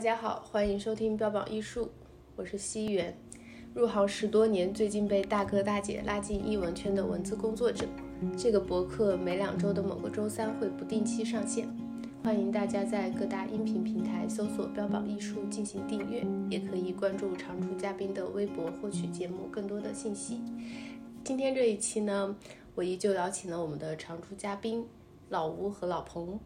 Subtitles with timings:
[0.00, 1.90] 大家好，欢迎收听标榜艺术，
[2.34, 3.14] 我是西元，
[3.74, 7.84] 入行十多年，最近被大哥大姐拉进艺文圈的文字工作者。
[8.34, 11.68] 这个博客每两周的某个周三会不定期上线，
[12.24, 20.40] 欢迎大家在各大音频平台搜索“标榜艺术”进行订阅，也可以关注常驻嘉宾的微博获取节目更多的信息。
[21.22, 22.34] 今天这一期呢，
[22.74, 24.86] 我依旧邀请了我们的常驻嘉宾
[25.28, 26.40] 老吴和老彭。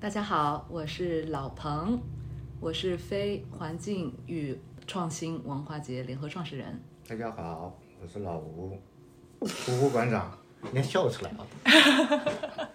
[0.00, 2.00] 大家好，我是老彭，
[2.62, 6.80] 我是非环境与创新文化节联合创始人。
[7.08, 8.78] 大家好，我是老吴，
[9.40, 11.44] 胡胡馆长，应该笑出来了。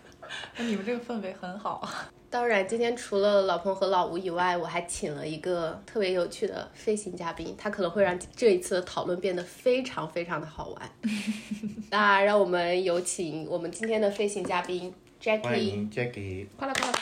[0.57, 1.89] 那你们这个氛围很好。
[2.29, 10.91] 当然，今天除了老彭和老吴以外，我还请了一个特别有趣的飞行嘉宾，他可能会让这一次的讨论变得非常非常的好玩。
[11.89, 16.97] 那让我们有请我们今天的飞行嘉宾 Jackie，欢迎 Jackie，快了快了，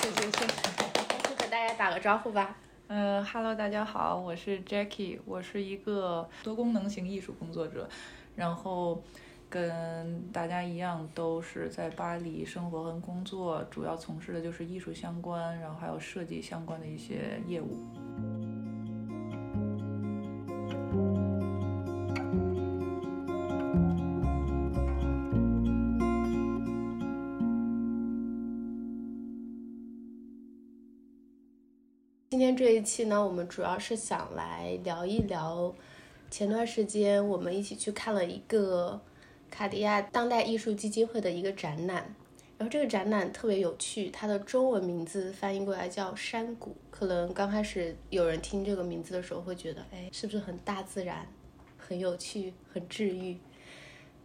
[0.00, 0.85] 谢谢谢谢。
[1.78, 2.56] 打个招呼吧。
[2.88, 7.86] 嗯哈喽，大家好，我是 Jackie，我是一个多功能型艺术工作者，
[8.34, 9.02] 然后
[9.50, 17.76] 跟大家一样都是在巴黎生活和工作，主要从事的就是艺术相关，然后还有设计相关的一些业务。
[32.56, 35.74] 这一期呢，我们主要是想来聊一聊
[36.30, 38.98] 前段时间我们一起去看了一个
[39.50, 42.14] 卡地亚当代艺术基金会的一个展览，
[42.56, 46.70] 然后这个展览特别有趣，它的中文名字翻译过来叫《山谷》。
[46.90, 51.26] 可能刚开始有人听这个名字的时候会觉得，哎，是不是很大自然、
[51.76, 53.36] 很有趣、很治愈？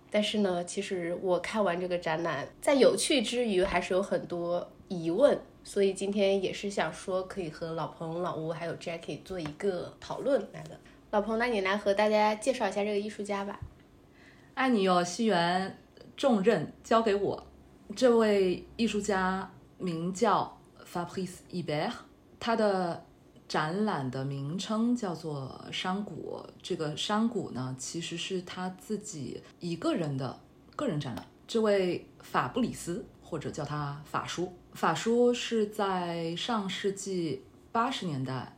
[0.10, 5.38] 但是呢，其实我看完这个展览，在有趣之余，还是有很多疑问。
[5.64, 10.80] 所以今天也是想说，可以和老彭、老吴还有 Jackie 做一个讨论来的。
[11.12, 13.60] 老彭，那你来和大家介绍一下这个艺术家吧。
[14.54, 15.78] 爱你哟，西园，
[16.18, 17.48] 重任交给我。
[17.96, 20.58] 这位艺术家名叫
[20.92, 21.94] Fabrice i b e r
[22.40, 23.06] 他的
[23.48, 26.42] 展览的名称叫做《山谷》。
[26.62, 30.40] 这个山谷呢，其实是他自己一个人的
[30.76, 31.26] 个人展览。
[31.48, 38.56] 这位法布里斯，或者叫他法叔，法叔是在上世纪八十年代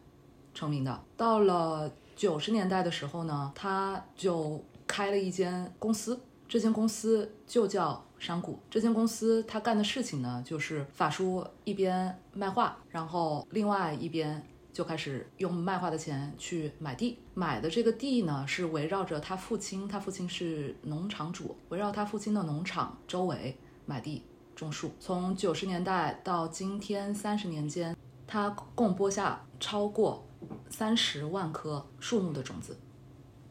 [0.54, 1.04] 成名的。
[1.18, 8.60] 到了九十年代的时候呢，他就开了一间公司，这间公司就叫山谷。
[8.70, 14.42] 这间公司他干的事情呢，就是法叔一边卖画，然后另外一边
[14.72, 17.18] 就开始用卖画的钱去买地。
[17.34, 24.24] 买的这个地呢，是围绕着他父亲，他父亲是农场主，围绕他父亲的农场周围买地
[24.56, 24.92] 种树。
[25.00, 27.96] 从九十年代到今天三十年间，
[28.28, 30.24] 他共播下超过
[30.70, 32.78] 三十万棵树木的种子。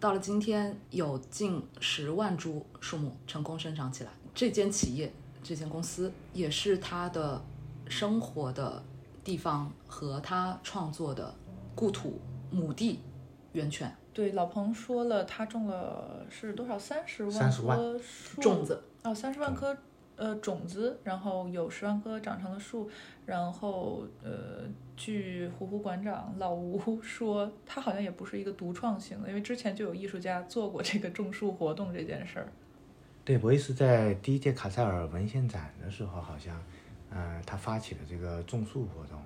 [0.01, 4.11] 到了今天，有近十万株树木成功生长起来。
[4.35, 7.41] 这间企业、这间公司也是他的
[7.89, 8.83] 生活的
[9.23, 11.33] 地方和他创作的
[11.75, 12.21] 故土、
[12.51, 13.01] 母地、
[13.53, 13.97] 源泉。
[14.13, 16.79] 对，老彭说了，他种了是多少？
[16.79, 19.77] 三十万30万棵树种子哦，三十万棵
[20.23, 22.89] 呃种子，然后有十万棵长成的树，
[23.27, 24.63] 然后呃，
[24.97, 32.47] 据胡胡馆长老吴 说，他好像也不是一个独创性的，因为之前就有艺术家做过这个种树活动这件事儿。
[33.25, 36.57] 对，我也是在第一届卡塞尔文献展的时候，好像，
[37.11, 39.21] 嗯、他发起了这个种树活动，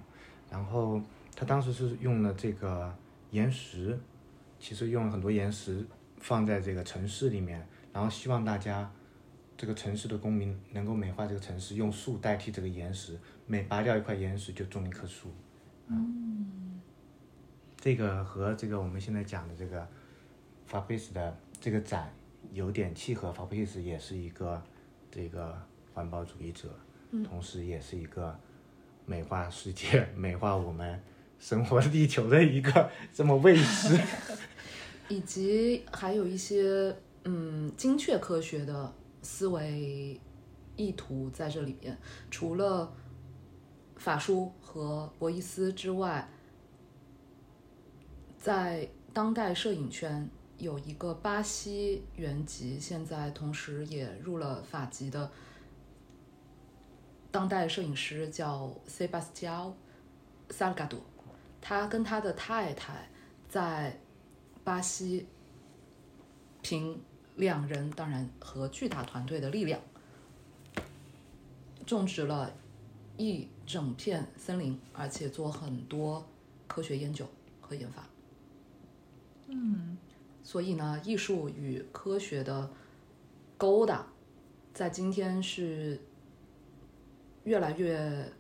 [0.51, 0.99] 然后
[1.35, 2.91] 他当时是用了这个
[3.33, 3.99] 岩石，
[4.59, 5.87] 其实用了很多岩石
[6.21, 8.91] 放在这个城市里面，然后希望大家
[9.57, 15.31] 这个城市的公民能够美化这个城市，用树代替这个岩石，每拔掉一块岩石就种一棵树。
[15.89, 16.81] 嗯，
[17.81, 19.89] 这个和这个我们现在讲的这个
[20.71, 22.13] Fabrice 的这个展
[22.53, 23.33] 有点契合。
[23.33, 24.63] Fabrice 也是一个
[25.11, 25.57] 这个
[25.95, 26.69] 环保主义者，
[27.25, 28.39] 同时也是一个
[29.07, 31.01] 美化世界、 美化我们
[31.39, 33.99] 生活的地球的一个这么卫士。
[35.09, 36.95] 以及还有一些
[37.25, 38.93] 嗯精确科学的
[39.27, 40.21] 思维
[40.77, 41.99] 意图在这里面。
[42.31, 42.95] 除了
[43.97, 46.29] 法书和博伊斯之外，
[48.39, 55.31] 在当代摄影圈有一个巴西原籍，现在同时也入了法籍的
[57.33, 59.73] 当代摄影师，叫 Sebastião
[60.51, 61.01] Salgado。
[61.61, 63.09] 他跟他的太太
[63.49, 63.99] 在
[64.63, 65.27] 巴西
[66.63, 67.03] 凭
[67.37, 69.81] 两人当然和巨大团队的力量，
[71.87, 72.53] 种植了
[73.17, 76.27] 一整片森林，而且做很多
[76.67, 77.27] 科学研究
[77.61, 78.05] 和研发。
[79.49, 79.97] 嗯，
[80.43, 82.71] 所以呢，艺术与科学的
[83.57, 84.07] 勾搭，
[84.75, 86.01] 在今天是
[87.45, 88.33] 越来越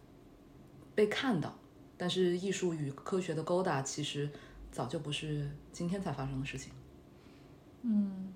[0.94, 1.54] 被看到。
[1.98, 4.28] 但是，艺术与科学的勾搭，其实
[4.70, 6.70] 早就不是今天才发生的事情。
[7.80, 8.34] 嗯，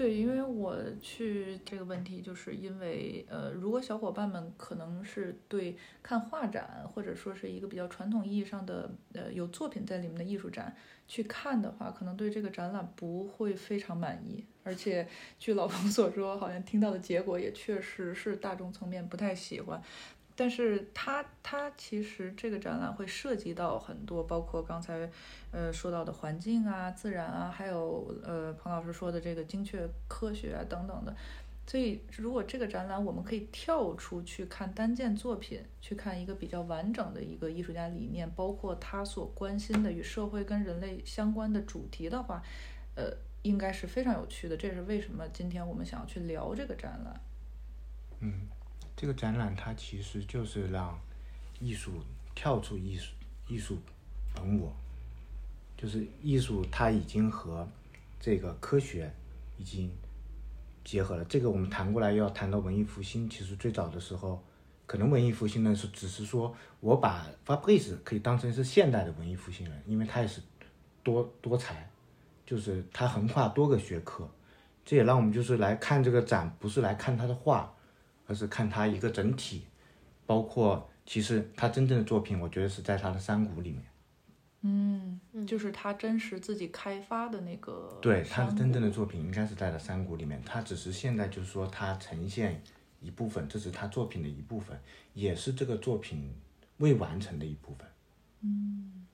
[0.00, 10.74] 对，因为我去这个问题，就是因为呃，如果小伙伴们可能是对看画展，或者说是一个比较传统意义上的呃有作品在里面的艺术展
[11.06, 14.42] 去看的话，可能对这个展览不会非常满意。
[14.62, 15.06] 而且
[15.38, 19.82] 据老彭所说，好像听到的结果也确实是大众层面不太喜欢。
[20.40, 25.06] 但是它它其实这个展览会涉及到很多，包括刚才
[25.50, 31.14] 呃说到的环境啊、自然啊，还有呃彭老师说的这个精确科学啊等等的。
[31.66, 42.42] 所以如果这个展览我们可以跳出去看单件作品，去看一个比较完整的一个艺术家理念，包括他所关心的与社会跟人类相关的主题的话，
[42.94, 44.56] 呃，应该是非常有趣的。
[44.56, 47.20] 这是为什么今天我们想要去聊这个展览。
[48.20, 48.48] 嗯。
[49.00, 51.00] 这个展览它其实就是让
[51.58, 51.90] 艺术
[52.34, 53.14] 跳出艺术
[53.48, 53.78] 艺术
[54.34, 54.70] 本我，
[55.74, 57.66] 就是艺术它已经和
[58.20, 59.10] 这个科学
[59.56, 59.90] 已经
[60.84, 61.24] 结合了。
[61.24, 64.44] 这个我们谈过来要谈到文艺复兴，其实最早的时候，
[64.84, 70.42] 可能文艺复兴呢是只是说我把 Fabrice 可以当成是现代的文艺复兴人，因为他也是
[71.02, 71.88] 多多才，
[72.44, 74.28] 就是他横跨多个学科。
[74.84, 77.74] 这也让我们就是来看这个展，不是来看他的画。
[78.30, 79.64] 而是看他一个整体，
[80.24, 83.82] 包括其实他真正的作品，我觉得是在他的山谷里面。
[84.60, 87.98] 嗯，就是他真实自己开发的那个。
[88.00, 90.40] 对，他的真正的作品应该是在了山谷里面。
[90.42, 92.62] 他只是现在就是说他呈现
[93.00, 94.78] 一部分，这是他作品的一部分，
[95.12, 96.32] 也是这个作品
[96.76, 97.88] 未完成的一部分。
[98.42, 99.06] 嗯。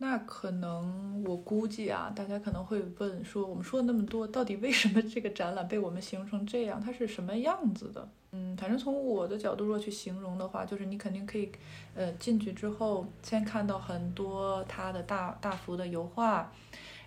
[0.00, 6.78] 那可能我估计啊，大家可能会问说，我们说了那么多，到底为什么这个展览被我们形容成这样？
[6.78, 8.08] 它是什么样子的？
[8.32, 11.50] 嗯，反正从我的角度若去形容的话，就是你肯定可以，
[11.94, 16.52] 呃，进去之后先看到很多他的大大幅的油画，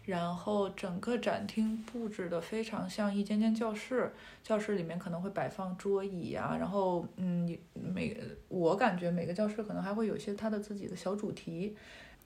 [0.06, 4.12] 然后整个展厅布置的非常像一间间教室，
[4.44, 11.75] 教室里面可能会摆放桌椅啊，然后嗯，每我感觉每个教室可能还会有一些他的自己的小主题。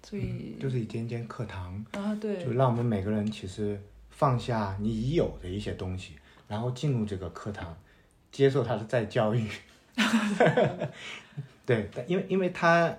[0.03, 3.81] 所以就是一间间课堂啊，对，就让我们每个人其实
[4.11, 6.13] 放下你已有的一些东西，
[6.47, 7.75] 然后进入这个课堂，
[8.35, 9.47] 接受他的再教育。
[11.65, 12.93] 对，因为因为他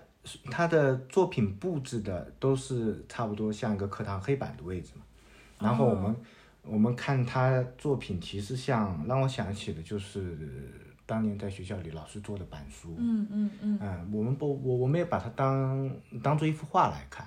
[0.51, 5.03] 他的作品布置的都是差不多像一个课堂黑板的位置嘛，
[5.59, 6.17] 然后我们
[6.63, 10.73] 我们看他作品，其实像让我想起的就是。
[11.09, 15.89] 当年在学校里老师做的板书，嗯嗯嗯，嗯，我们不，我我们也把它当
[16.21, 17.25] 当做一幅画来看，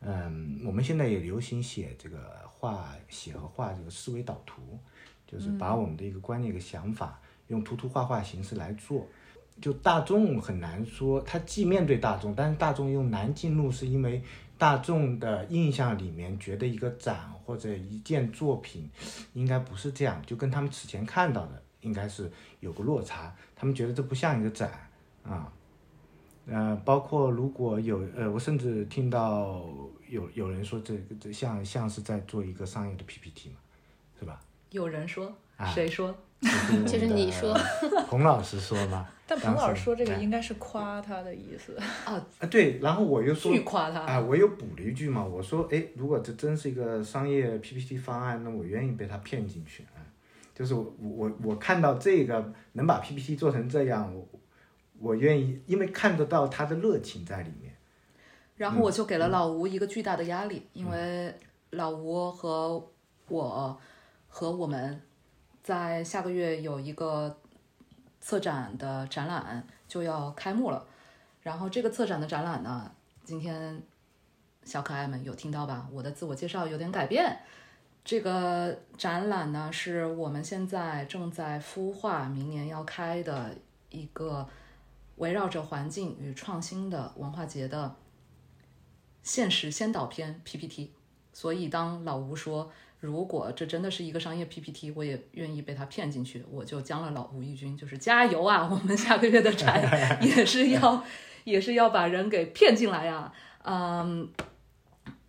[0.00, 2.18] 嗯，我们现在也流行写这个
[2.48, 4.76] 画写和画这个思维导图，
[5.24, 9.06] 就是把我们的一个观念、一个想法用图图画画形式来做，
[9.60, 14.22] 就大众很难说，他既面对大众，但是大众又难进入，是因为
[14.58, 18.90] 大众的印象里面觉得一个展或者一件作品
[19.34, 21.62] 应该不是这样，就跟他们此前看到的。
[21.82, 24.72] 应该是有个落差，他们觉得这不像一个展
[25.22, 25.52] 啊，
[26.46, 29.64] 呃，包括如果有呃，我甚至听到
[30.08, 33.56] 有有人说这个这像像是在做一个商业的 PPT 嘛，
[34.18, 34.40] 是吧？
[34.70, 35.32] 有人说，
[35.72, 36.12] 谁说？
[36.86, 37.54] 其 实你说，
[38.08, 39.06] 彭老师说嘛。
[39.28, 49.98] 但彭老师说这个应该是夸他的意思啊啊对，然后我又说夸他啊，我又补了一句嘛，我说哎，如果这真是一个商业 PPT 方案，那我愿意被他骗进去啊。
[50.54, 54.28] 就是我我我看到这个能把 PPT 做成这样，我
[55.00, 57.74] 我愿意，因为看得到他的热情在里面。
[58.56, 61.34] 然后我就给了老吴一个巨大的压力，因为
[61.70, 62.80] 老吴和
[63.28, 63.76] 我
[64.28, 65.02] 和我们
[65.66, 67.36] 在下个月有一个
[68.20, 70.86] 策展的展览就要开幕了。
[71.42, 72.88] 然后这个策展的展览呢，
[73.24, 73.82] 今天
[74.62, 75.88] 小可爱们有听到吧？
[75.90, 77.40] 我的自我介绍有点改变。
[78.04, 83.52] 这个展览呢，是我们现在正在孵化，明年要开的
[83.90, 84.48] 一个
[85.16, 87.96] 围绕着环境与创新的文化节的
[89.24, 90.92] 现实先导片 PPT。
[91.32, 92.70] 所以，当老吴说
[93.06, 98.66] 如果这真的是一个商业 PPT，我也愿意被他骗进去，我就将了老吴一军，就是加油啊！
[98.70, 99.80] 我们下个月的展
[100.20, 101.04] 也是要，
[101.44, 103.32] 也是要把人给骗进来呀，
[103.62, 104.28] 嗯。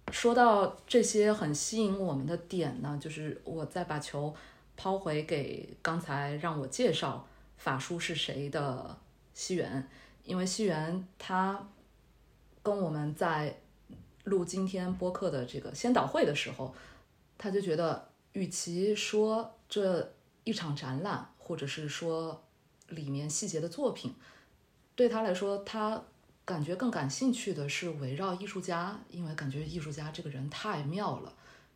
[0.09, 4.33] 说到这些很吸引我们的点呢，就是我再把球
[4.77, 8.97] 抛回给刚才让我介绍法叔是谁的
[9.33, 9.85] 西元，
[10.23, 11.67] 因为西元他
[12.63, 13.59] 跟我们在
[14.23, 16.73] 录今天播客的这个先导会的时候，
[17.37, 20.13] 他就觉得，与其说这
[20.43, 22.43] 一场展览，或者是说
[22.89, 24.13] 里面细节的作品，
[24.95, 26.03] 对他来说，他
[26.45, 31.33] 感觉更感兴趣的是围绕艺术家，因为感觉艺术家这个人太妙了，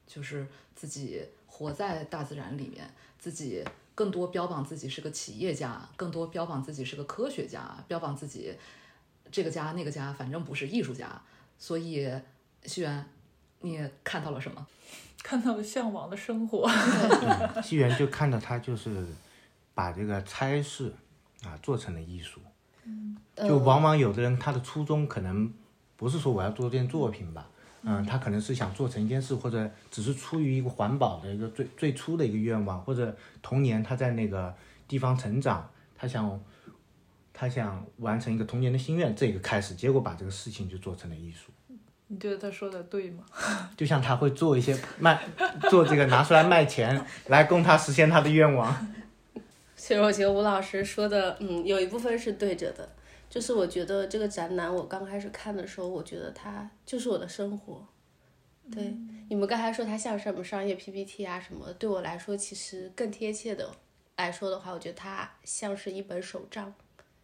[0.08, 3.64] 就是自己活在大自然里面，自己
[3.94, 8.56] 更多标榜自己是个企业家，更多标榜自己是个科学家，标榜自己
[9.32, 11.22] 这个家那个家，反正不是艺术家。
[11.60, 12.10] 所以，
[12.64, 13.06] 西元，
[13.62, 14.68] 你看到了什么？
[15.24, 16.68] 看到了向往的生活。
[17.64, 19.06] 西元就看到他就是
[19.74, 20.92] 把这个差事
[21.44, 22.42] 啊做成了艺术。
[23.36, 25.52] 就往往有的人他的初衷可能
[25.96, 27.48] 不是说我要做这件作品吧，
[27.84, 34.54] 嗯，他可能是想做成一件事，或者只是出于一个环保的一个最最初的一个愿望，或者童年他在那个
[34.88, 36.40] 地方成长，他想
[37.32, 41.52] 他想完成一个童年的心愿，这个开始，结果把这个事情就做成了艺术。
[42.12, 43.24] 你觉得他说的对吗？
[43.78, 45.18] 就像他会做一些卖，
[45.70, 48.88] 做这个拿出来卖钱，来供他实现他的愿望。
[49.78, 52.88] 其实我觉得吴老师说的，嗯，有一部分是对着的。
[53.30, 57.88] 就是我觉得这个展览，我刚开始看的时候，我觉得它就是我的生活。
[58.70, 58.94] 对，
[59.30, 63.70] 你们刚才说它像什么商业 PPT 啊什么，对我来说其实更贴切的
[64.18, 66.74] 来说的话，我觉得它像是一本手账，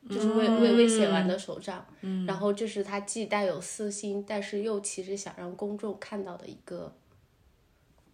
[0.09, 1.85] 就是未未未写完的手账。
[2.01, 2.25] 嗯。
[2.25, 6.93] 然后这是他既带有私心，但是又其实想让公众看到的一个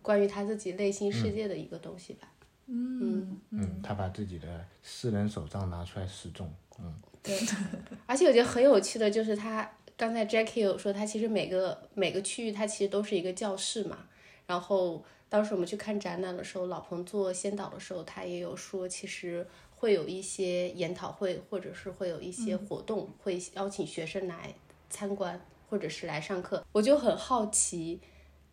[0.02, 2.28] 关于他自己内心世界的一个东西吧。
[2.68, 6.52] 嗯嗯，他把自己的私人手账拿出来示众。
[6.80, 6.94] 嗯。
[7.22, 7.40] 对，
[8.06, 14.00] 而且我觉得很有趣的就是他刚才 Jackie 有说，他其实每个每个区域它其实都是一个教室嘛。
[14.46, 19.48] 然后当时我们去看展览的时候，老彭做先导的时候，他也有说，其实
[19.84, 24.56] 会有一些研讨会，或者是会有一些活动，会邀请学生来
[24.90, 26.66] 参观，或者是来上课。
[26.72, 28.00] 我就很好奇，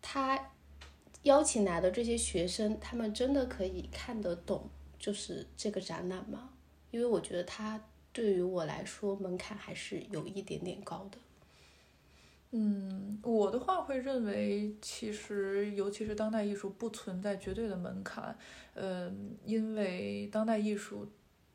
[0.01, 0.51] 他
[1.23, 4.69] 邀请来的这些学生，他们真的可以看得懂
[4.99, 6.49] 就是这个展览吗？
[6.91, 7.81] 因为我觉得他。
[8.13, 11.17] 对于我来说，门槛还是有一点点高的。
[12.51, 18.37] 嗯，我的话会认为，其实尤其是当代艺术不存在绝对的门槛。
[18.73, 21.07] 嗯，因为当代艺术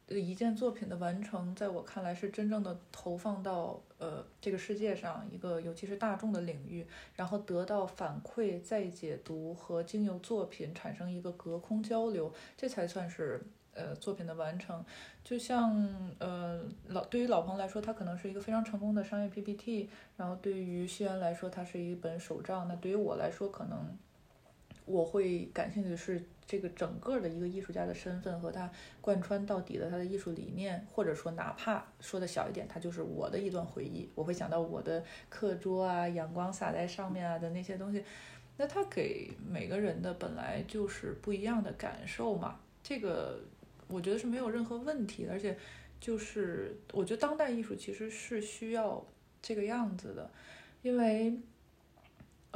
[0.08, 13.42] 一件作品的完成，在我看来是真正的投放到呃这个世界上一个尤其是大众的领域，然后得到反馈、再解读和经由作品产生一个隔空交流，这才算是。
[13.78, 14.82] 呃，作品的完成，
[15.22, 15.86] 就像
[16.18, 22.66] 呃老对于老彭来说，他可能是一个非常成功的商业 PPT，然后对于西安来说，它是一本手账。
[22.68, 23.94] 那对于我来说，可能
[24.86, 28.70] 我会感兴趣的是这个整个的一个艺术家的身份和他
[29.02, 34.08] 贯穿到底的他的艺术理念，或者说哪怕说的小一点，他就是我的一段回忆。
[34.14, 38.02] 我会想到我的课桌啊，阳光洒在上面啊的那些东西。
[38.56, 43.38] 那他给每个人的本来就是不一样的感受嘛，这个。
[43.88, 45.56] 我觉得是没有任何问题的，而且
[46.00, 49.06] 就是我觉得当代艺术其实是需要
[49.40, 50.28] 这个样子的，
[50.82, 51.32] 因为，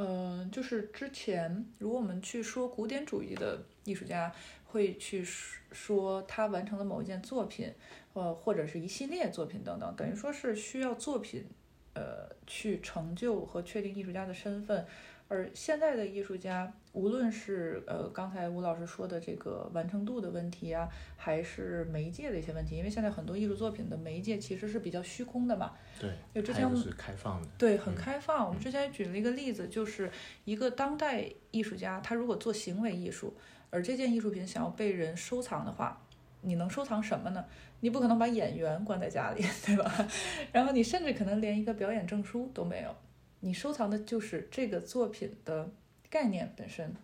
[0.02, 4.32] 嗯，就是之前如果我们去说古典主义的艺术家
[4.64, 7.70] 会去说他完成了某一件作品，
[8.14, 11.44] 呃，或者是一系列作品等等，等于说是需要作品，
[11.92, 14.86] 呃，去成就和确定艺术家的身份。
[15.32, 25.70] 而现在的艺术家，无论是呃刚才吴老师说的这个完成度的问题啊，还是媒介的一些问题，因为现在很多艺术作品的媒介其实是比较虚空的嘛。
[26.00, 27.48] 对，就之前是开放的。
[27.56, 28.44] 对，很开放。
[28.44, 30.10] 我们之前举了一个例子，就是
[30.44, 33.32] 一个当代艺术家，他如果做行为艺术，
[33.70, 36.02] 而这件艺术品想要被人收藏的话，
[36.40, 37.44] 你能收藏什么呢？
[37.78, 40.08] 你不可能把演员关在家里， 对吧？
[40.50, 42.92] 然后你甚至可能连一个表演证书都没有。
[43.40, 45.70] 你收藏的就是这个作品的
[46.08, 46.94] 概念本身。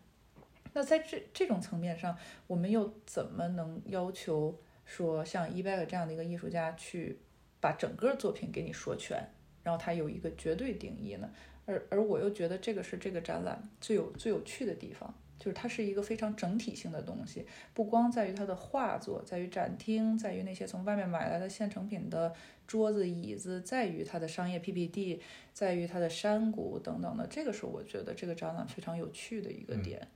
[0.72, 2.16] 那在这这种层面上，
[2.46, 7.18] 我们又怎么能要求说像伊贝尔这样的一个艺术家去
[7.60, 9.26] 把整个作品给你说全，
[9.62, 11.30] 然后他有一个绝对定义呢？
[11.64, 15.12] 而而我又觉得这个是这个展览最有最有趣的地方。
[15.38, 22.34] 就是它是一个非常整体性的东西，不光在于它的画作，在于展厅，在于那些从外面买来的现成品的
[22.66, 25.20] 桌子、椅子，在于它的商业 PPT，
[25.52, 27.26] 在于它的山谷等等的。
[27.26, 30.08] 这个是我觉得这个展览非常有趣的一个点。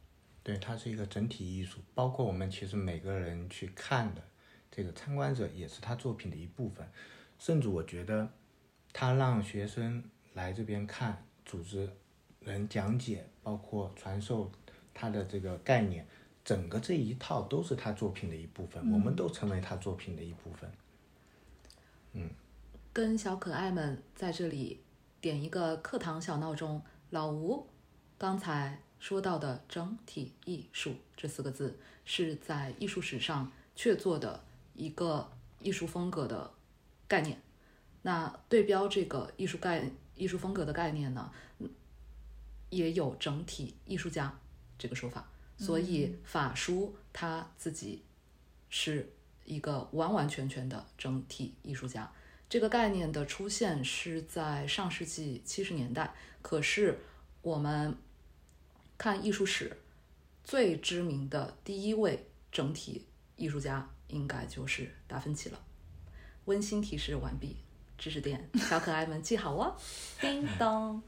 [0.43, 4.23] 对，它是一个整体艺术，包括我们其实每个人去看的
[4.71, 6.89] 这个参观者也是他作品的一部分，
[7.39, 8.27] 甚至我觉得
[8.93, 11.91] 他让学生来这边看，组织
[12.41, 14.51] 人讲解，包括传授。
[15.01, 16.07] 他的这个概念，
[16.45, 20.71] 整个这一套都是他作品的一部分，我们都成为他作品的一部分。
[22.13, 22.29] 嗯，
[22.93, 24.83] 跟小可爱们在这里
[25.19, 26.83] 点一个课堂小闹钟。
[27.09, 27.67] 老吴
[28.19, 36.53] 刚才说到的整体艺术这四个字，是在艺术史上确做的一个艺术风格的
[37.09, 37.41] 概念。
[38.03, 41.33] 那对标这个艺术概艺术风格的概念呢，
[42.69, 44.39] 也有整体艺术家
[44.81, 45.29] 这个说法。
[45.59, 48.03] 所以法书他自己
[48.71, 49.13] 是
[49.45, 52.11] 一个完完全全的整体艺术家。
[52.49, 56.99] 这个概念的出现是在上世纪七十年代，可是
[57.43, 57.95] 我们
[58.97, 59.77] 看艺术史
[60.43, 63.07] 最知名的第一位整体
[63.37, 65.63] 艺术家，应该就是达芬奇了。
[66.47, 67.59] 温馨提示完毕，
[67.99, 69.77] 知识点，小可爱们记好哦，
[70.21, 71.01] 叮当。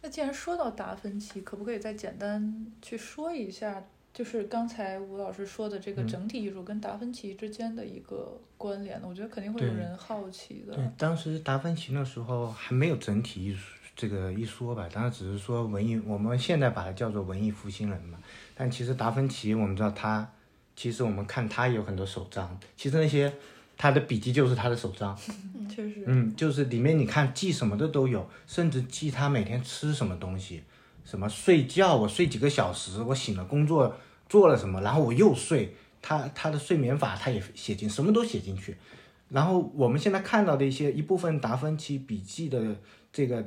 [0.00, 9.06] 那既然说到达芬奇，可不可以再简单去说一下，就是刚才吴老师说的这个整体艺术跟达芬奇之间的一个关联呢？
[9.08, 10.74] 我觉得肯定会有人好奇的。
[10.74, 18.18] 对，当时达芬奇那时候还没有整体艺术这个一说吧，当时只是说文艺，我们现在把它叫做文艺复兴人嘛。
[18.54, 20.30] 但其实达芬奇，我们知道他，
[20.76, 23.32] 其实我们看他有很多手账，其实那些
[23.78, 25.16] 他的笔记就是他的手账，
[25.54, 30.64] 嗯，确实，嗯，就是里面你看记什么的都有，甚至记他每天吃什么东西，
[31.04, 33.96] 什么睡觉，我睡几个小时，我醒了工作
[34.28, 38.76] 做了什么，然后我又睡，他他的睡眠法他也写进，什么都写进去。
[39.28, 42.76] 然后我们现在看到的一些一部分达芬奇笔记的
[43.12, 43.46] 这个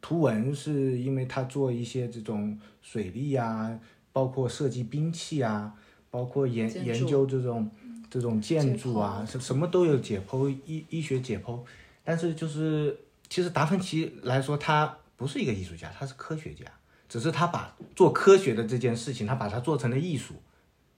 [0.00, 3.76] 图文，是因为他做一些这种水利啊，
[4.12, 5.72] 包括设计兵器啊，
[6.10, 7.70] 包括研研究这种
[8.14, 11.58] 这种建筑啊，什什么都有解剖医医学解剖。
[12.04, 12.96] 但是就是
[13.28, 16.64] 其实达芬奇来说，他不是一个艺术家，他是科学家，
[17.08, 20.34] 只是他把做科学的这件事情，他把它做成了艺术。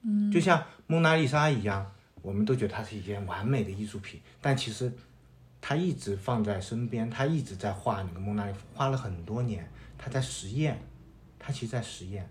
[0.03, 4.93] 嗯，就像蒙娜丽莎一样，我们都觉得它是一件完美的艺术品，但其实
[5.62, 10.79] 他一直放在身边，他一直在画那个蒙娜丽，画了很多年，他在实验，
[11.38, 12.29] 他其实在实验。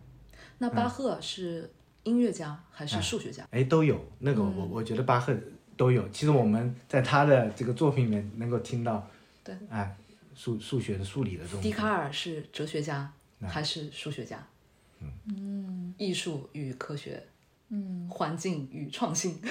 [0.60, 1.73] 那巴赫是
[2.05, 3.45] 音乐家还是数学家？
[3.51, 5.35] 哎，都有那个我我觉得巴赫
[5.75, 6.07] 都有。
[6.09, 9.05] 其实我们在他的这个作品里面能够听到，
[9.43, 9.95] 对，哎，
[10.33, 11.61] 数数学的、数理的这种。
[11.61, 13.11] 笛卡尔是哲学家
[13.45, 14.41] 还是数学家？
[15.27, 17.21] 嗯，艺术与科学，
[17.69, 19.39] 嗯，环境与创新。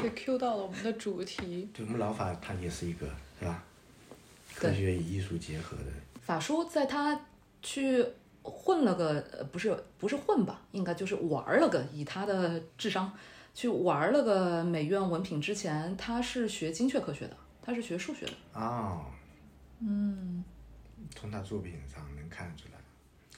[0.00, 1.68] 被 Q 到了我们的主题。
[1.74, 3.06] 对我们老法他也是一个
[3.38, 3.62] 是吧？
[4.54, 5.84] 科学与艺术结合的。
[6.22, 7.20] 法叔在他
[7.62, 8.04] 去
[8.42, 13.12] 混了个，呃不是不是混吧，应该就是玩儿了个，以他的智商
[13.54, 18.32] 去玩儿了个美院文凭之前，他是学精确科学的，他是学数学的。
[18.54, 19.04] 哦，
[19.80, 20.44] 嗯，
[21.14, 22.78] 从他作品上能看出来。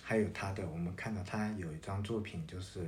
[0.02, 2.80] 还有他的，我们看到他有一张作品，就是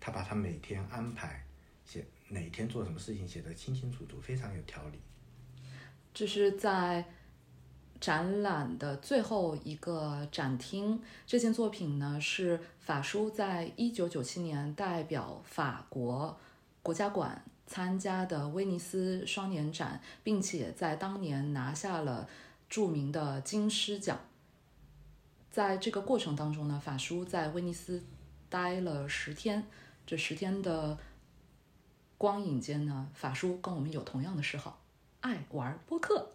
[0.00, 1.44] 他把他每天安排
[1.84, 4.98] 写哪天做什么事情写得清清楚楚，非常有条理。
[6.14, 7.04] 这是在
[8.00, 11.00] 展览的最后一个展厅。
[11.26, 16.38] 这件作品呢是法叔在一九九七年代表法国
[16.82, 22.28] 国家馆参加的威尼斯双年展，并且在当年拿下了
[22.68, 24.18] 著名的金狮奖。
[25.50, 28.02] 在这个过程当中呢，法叔在威尼斯
[28.48, 29.66] 待了十天，
[30.06, 30.96] 这十天的
[32.16, 34.80] 光影间呢，法叔跟我们有同样的嗜好，
[35.20, 36.30] 爱玩播客，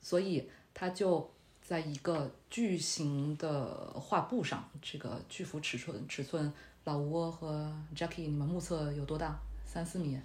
[0.00, 1.26] 所以他就
[1.62, 6.52] 在一个巨型的画布上，这个巨幅尺寸尺寸，
[6.84, 9.40] 老吴和 Jackie，你们目测有多大？
[9.64, 10.20] 三四米？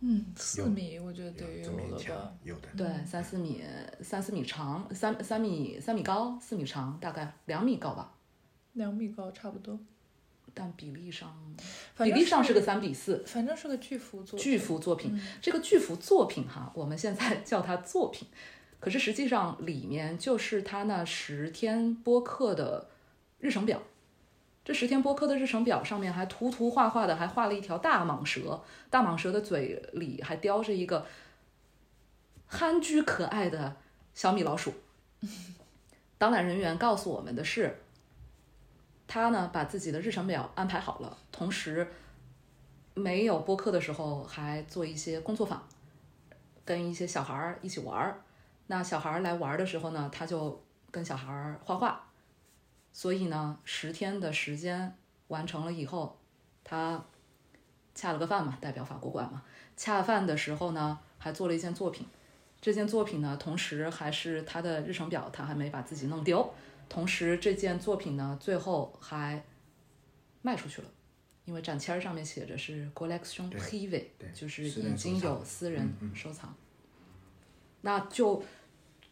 [0.00, 2.32] 嗯，四米我觉得得有这么了勉强吧。
[2.42, 2.68] 有的。
[2.74, 3.62] 对，三四米，
[4.00, 8.14] 三四米长，三三米三米高，四米长，大概两米高吧。
[8.72, 9.78] 两米高差不多，
[10.54, 11.36] 但比例上，
[11.98, 14.42] 比例上是个三比四，反正是个巨幅作品。
[14.42, 15.20] 巨幅作品。
[15.42, 18.26] 这个巨幅作品哈，我们现在叫它作品，
[18.80, 22.88] 可是实际上里面就是他那十天播客的
[23.38, 23.80] 日程表。
[24.62, 31.06] 这十天播客的日程表上面还涂涂画画的，还画了一条大蟒蛇，大蟒蛇的嘴里还叼着一个
[32.46, 33.76] 憨居可爱的
[34.14, 34.74] 小米老鼠。
[36.18, 37.80] 导览人员告诉我们的是，
[39.08, 41.88] 他呢把自己的日程表安排好了，同时
[42.94, 45.66] 没有播客的时候还做一些工作坊，
[46.64, 48.22] 跟一些小孩儿一起玩儿。
[48.70, 52.06] 那小孩儿来玩儿的时候呢，他就跟小孩儿画画。
[52.92, 56.16] 所以呢，十天的时间完成了以后，
[56.62, 57.04] 他
[57.96, 59.42] 恰了个饭嘛，代表法国馆嘛。
[59.76, 62.06] 恰饭的时候呢，还做了一件作品。
[62.60, 66.54] 这件作品呢，同时还是他的日程表，他还没把自己弄丢。
[66.88, 69.42] 同时，这件作品呢，最后还
[70.42, 70.88] 卖出去了，
[71.44, 76.54] 因为展签儿上面写着是 collection 对 privée，就是已经有私人嗯嗯收藏。
[77.82, 78.44] 那就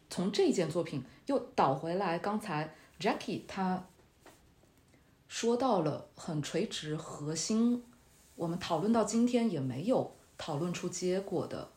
[0.09, 3.85] 从这件作品又倒回来，刚才 Jackie 他
[5.27, 7.83] 说到了很垂直核心，
[8.35, 11.69] 我们讨论到今天也没有讨论出结果的，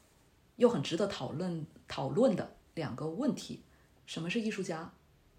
[0.56, 3.60] 又很值得讨论讨论的两个问题：
[4.06, 4.90] 什么是艺术家？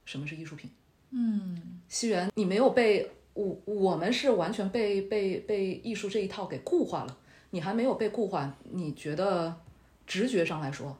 [0.05, 0.69] 什么是艺术品？
[1.09, 7.17] 嗯，西元，你没有被我我们是完全被被被艺术这一套给固化了，
[7.49, 9.61] 你还没有被固化，你觉得
[10.05, 10.95] 直觉上来说，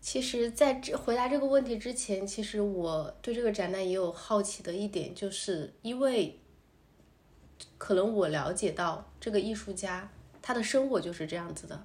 [0.00, 6.38] 其实，在这回答这个问题之前，其实我对这个展览也有好奇的一点，就是因为
[7.76, 11.84] 可能我了解到这个艺术家他的生活就是这样子的。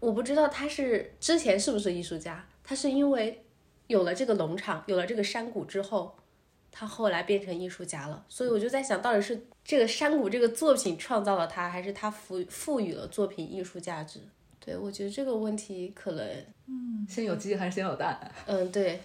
[0.00, 3.44] 我不知道他是之前是不是艺术家，他是因为
[3.86, 6.16] 有了这个农场，有了这个山谷之后，
[6.70, 8.26] 他后来变成艺术家了。
[8.28, 14.20] 所以我就在想，到底是这个山谷这个作品创造了他，还是他赋赋予了作品艺术价值？
[14.64, 16.26] 对我觉得这个问题可能，
[16.66, 18.32] 嗯先有鸡还是先有蛋？
[18.46, 19.02] 嗯，对，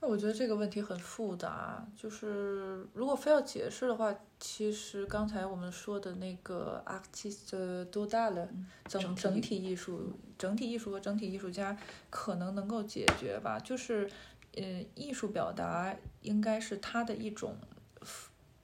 [0.00, 8.48] 那我觉得这个问题很复杂，就是如果非要解释的话，其实刚才我们说的那个 artist 多大了，
[8.88, 11.78] 整整体艺术、整体艺术和整体艺术家
[12.10, 14.10] 可能能够解决吧，就是，
[14.56, 17.56] 嗯，艺术表达应该是他的一种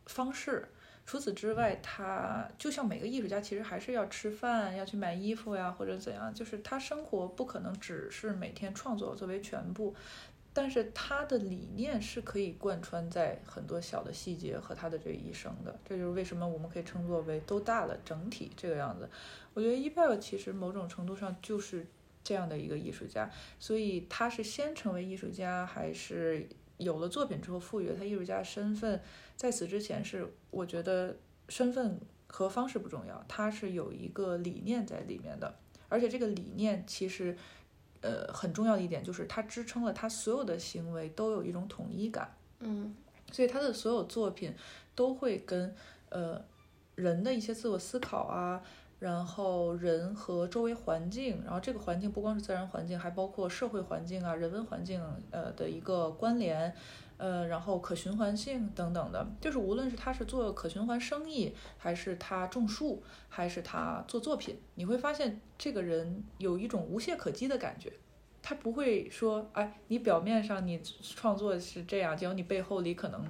[0.06, 0.68] 方式。
[1.10, 9.92] 除此之外，他就像每个艺术家，其实还是要吃饭，要去买衣服呀，或者怎样，就是他生活不可能只是每天创作作为全部，
[10.52, 19.10] 但是他的理念是可以贯穿在很多小的细节和他的这一生的，这就是为什么我们可以称作为都大了整体这个样子。
[19.52, 21.84] 我觉得伊贝尔其实某种程度上就是
[22.22, 26.46] 这样的一个艺术家，所以他是先成为艺术家，还是
[26.80, 29.00] 有了作品之后赋予了他艺术家身份？
[29.36, 31.16] 在此之前是我觉得
[31.48, 35.54] 身份和方式不重要，他是有一个理念在里面的，
[35.88, 37.36] 而且这个理念其实。
[38.02, 42.96] 呃，很重要的一点就是，它支撑了他所有的行为都有一种统一感，嗯
[43.30, 44.54] 所以他的所有作品
[44.94, 45.74] 都会跟
[46.08, 46.42] 呃
[46.94, 48.62] 人的一些自我思考啊，
[49.00, 56.72] 然后人和周围环境，然后这个环境不光是自然环境，还包括社会环境啊、人文环境呃的一个关联，
[57.16, 67.90] 呃，然后可循环性等等的，就是无论是他是做可循环生意，还是他种树，还是他做作品，你会发现这个人有一种无懈可击的感觉。
[68.42, 73.22] 他不会说，哎，你表面上你创作是这样，结果你背后里可能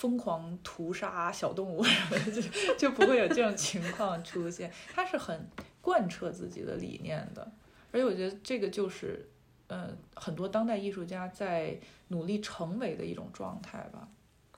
[0.00, 1.84] 疯狂屠杀小动物
[2.34, 4.72] 就就不会有这种情况出现。
[4.94, 5.46] 他是很
[5.82, 7.52] 贯彻自己的理念的，
[7.92, 9.28] 而且我觉得这个就是，
[9.66, 14.08] 呃，很多当代艺术家在努力成为的一种状态吧。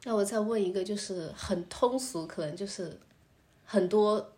[0.04, 2.96] 那我再问一个，就是很通俗，可能就是
[3.64, 4.32] 很多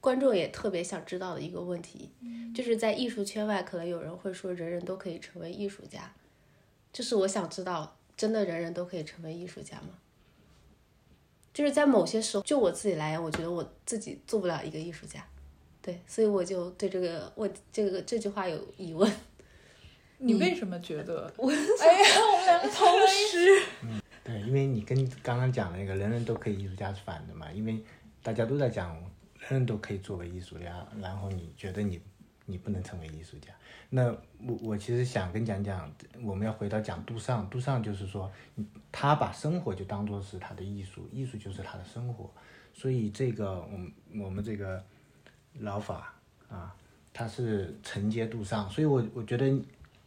[0.00, 2.10] 观众也特别想知道的一个问题，
[2.54, 6.10] 就是在艺术圈外，可能有人会说人人都可以成为艺术家，
[6.90, 9.98] 就是我想知道，真的人人都可以成为艺术家吗？
[11.52, 15.24] 就是在某些时候，就我自己来言，我觉得我自己做不了一个艺术家，
[15.80, 19.10] 对，所以我就对这个我这个这句话有疑问。
[20.18, 21.32] 你为什么觉得？
[21.36, 23.62] 我哎呀，我们两个 同时。
[23.82, 27.82] 嗯对，因为你跟刚刚讲的那个人人都可以艺术家是反的嘛，因为
[28.22, 28.94] 大家都在讲
[29.40, 32.00] 人人都可以作为艺术家，然后你觉得你
[32.46, 33.52] 你不能成为艺术家。
[33.90, 34.10] 那
[34.46, 38.30] 我我其实想跟讲讲，我们要回到讲杜尚，杜尚就是说
[38.90, 42.30] 他把生活就当做是他的艺术，艺术就是他的生活，
[42.72, 43.92] 所以这个我们
[44.24, 44.84] 我们这个
[45.54, 46.14] 老法
[46.48, 46.74] 啊，
[47.12, 49.52] 他是承接杜尚，所以我我觉得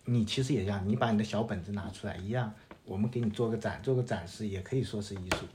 [0.06, 2.54] 你其实也一样，你把你的小本子拿出来一样。
[2.84, 5.48] 我们给你做个展，做个展示，也可以说是艺术。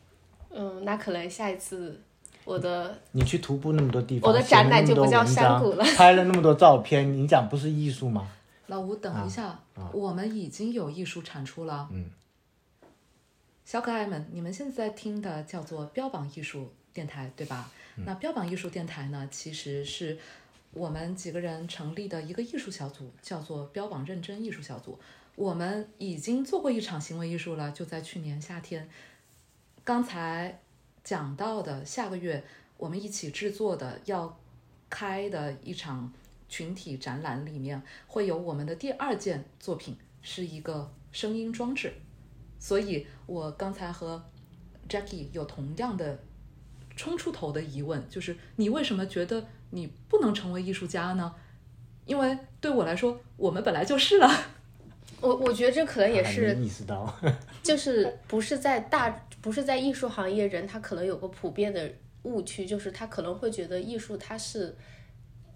[0.50, 2.02] 嗯，那可能下一次
[2.50, 8.28] 我的你去徒步那么多地方，我的展览就不叫山谷了拍了那么多照片，你讲不是艺术吗？
[8.66, 9.56] 老吴，等一下，
[9.92, 11.88] 我们已经有艺术产出了。
[11.92, 12.10] 嗯，
[13.64, 17.70] 小可爱们，你们现在听的叫做标榜艺术电台，对吧？
[18.04, 20.18] 那标榜艺术电台呢，其实是
[20.72, 24.98] 我们几个人成立的一个艺术小组，叫做标榜认真艺术小组。
[25.36, 28.88] 我们已经做过一场行为艺术了，就在去年夏天。
[29.84, 30.60] 刚才
[31.02, 32.44] 讲到的，下个月
[32.76, 34.38] 我们一起制作的要
[34.88, 36.12] 开的一场
[36.48, 41.92] 群体展览里面，会有我们的第二件作品，是一个声音装置。
[42.58, 44.22] 所以我刚才和
[44.88, 46.22] Jackie 有同样的
[46.94, 51.34] 冲出头的疑问，就是你为什么觉得你不能成为艺术家呢？
[52.04, 54.28] 因为对我来说，我们本来就是了。
[55.20, 57.14] 我我觉得这可能也是意识到。
[57.62, 61.90] 就是不是在大不是在艺术行业人，他可能有个普遍的
[62.22, 64.76] 误区，就是他可能会觉得艺术它是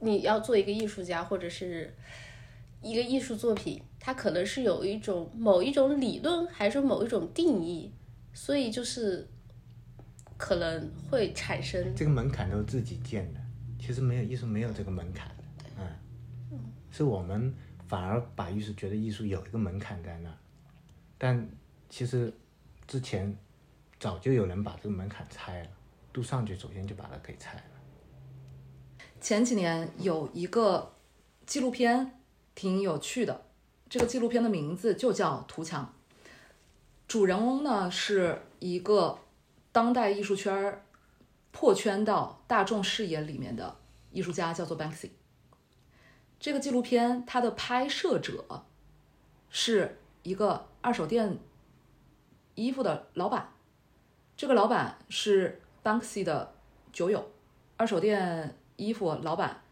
[0.01, 1.95] 你要做一个艺术家，或者是
[2.83, 7.91] 一个艺术作品，它可能是有一种某一种理论，还是某一种定义，
[8.33, 9.27] 所以就是
[10.37, 13.41] 可能会产生这个门槛都是自己建的，
[13.79, 16.59] 其实没有艺术没有这个门槛的，嗯，
[16.91, 17.55] 是我们
[17.95, 20.35] 反而把艺术觉得艺术有一个门槛在那儿，
[21.17, 21.49] 但
[21.89, 22.35] 其实
[22.89, 23.39] 之前
[24.01, 25.71] 早就有人把这个门槛拆了，
[26.13, 27.63] 杜尚就首先就把它给拆了。
[29.21, 30.93] 前几年有一个
[31.47, 32.19] 纪录片
[32.57, 33.47] 挺有趣的，
[33.89, 35.95] 这个纪录片的名字就叫《图强》，
[37.07, 39.17] 主人翁呢是一个
[39.71, 40.85] 当代艺术圈儿
[41.53, 43.77] 破圈到大众视野里面的
[44.11, 45.11] 艺术家，叫做 Banksy。
[46.45, 48.67] 这个纪录片它的拍摄者
[49.49, 51.39] 是一个二手店
[52.55, 53.55] 衣服的老板，
[54.37, 56.55] 这个老板是 Banksy 的
[56.93, 57.31] 酒友，
[57.79, 59.63] 二手店衣服老板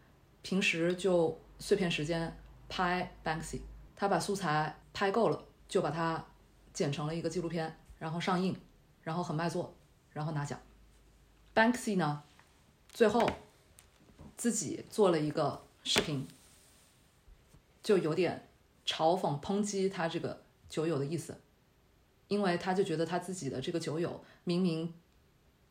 [0.41, 2.35] 平时就碎片时间
[2.67, 3.59] 拍 Banksy，
[3.95, 6.25] 他把素材拍够了，就把它
[6.73, 8.59] 剪成了一个纪录片，然后上映，
[9.03, 9.71] 然后很卖座，
[10.09, 10.59] 然后拿奖。
[11.53, 12.23] Banksy 呢，
[12.89, 13.29] 最后
[14.35, 16.27] 自己做了一个视频，
[17.83, 18.49] 就有点
[18.85, 21.39] 嘲讽抨击他这个酒友的意思，
[22.27, 24.93] 因为他就觉得他自己的这个酒友明明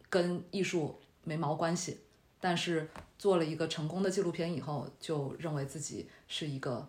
[0.09, 2.01] 跟艺术没毛关系，
[2.39, 6.89] 但是做了一个成功的纪录片以后，就认为自己是一个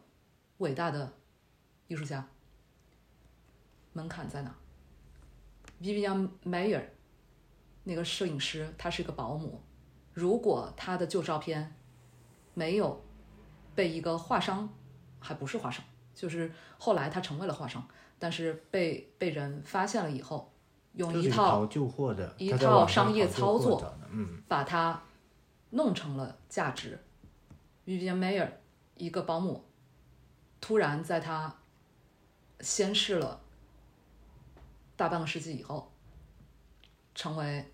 [0.57, 1.13] 伟大的
[1.88, 2.27] 艺术家。
[3.93, 4.55] 门槛在哪
[5.81, 6.83] ？Vivian Mayer
[7.83, 9.62] 那个摄影师，他是一个保姆。
[10.13, 11.75] 如果他的旧照片
[12.53, 13.03] 没有
[13.75, 14.73] 被一个画商，
[15.23, 15.83] 还不是画商，
[16.13, 17.88] 就是后来他成为了画商，
[18.19, 20.51] 但是被被人发现了以后，
[20.93, 23.95] 用一套淘旧货的，一套商业操作
[24.47, 25.01] 把它
[25.71, 26.99] 弄成了价值。
[27.86, 28.49] Vivian Mayer
[28.95, 29.63] 一个保姆，
[30.62, 31.55] 突然在他
[32.59, 33.41] 先试了
[34.95, 35.91] 大半个世纪以后，
[37.15, 37.71] 成为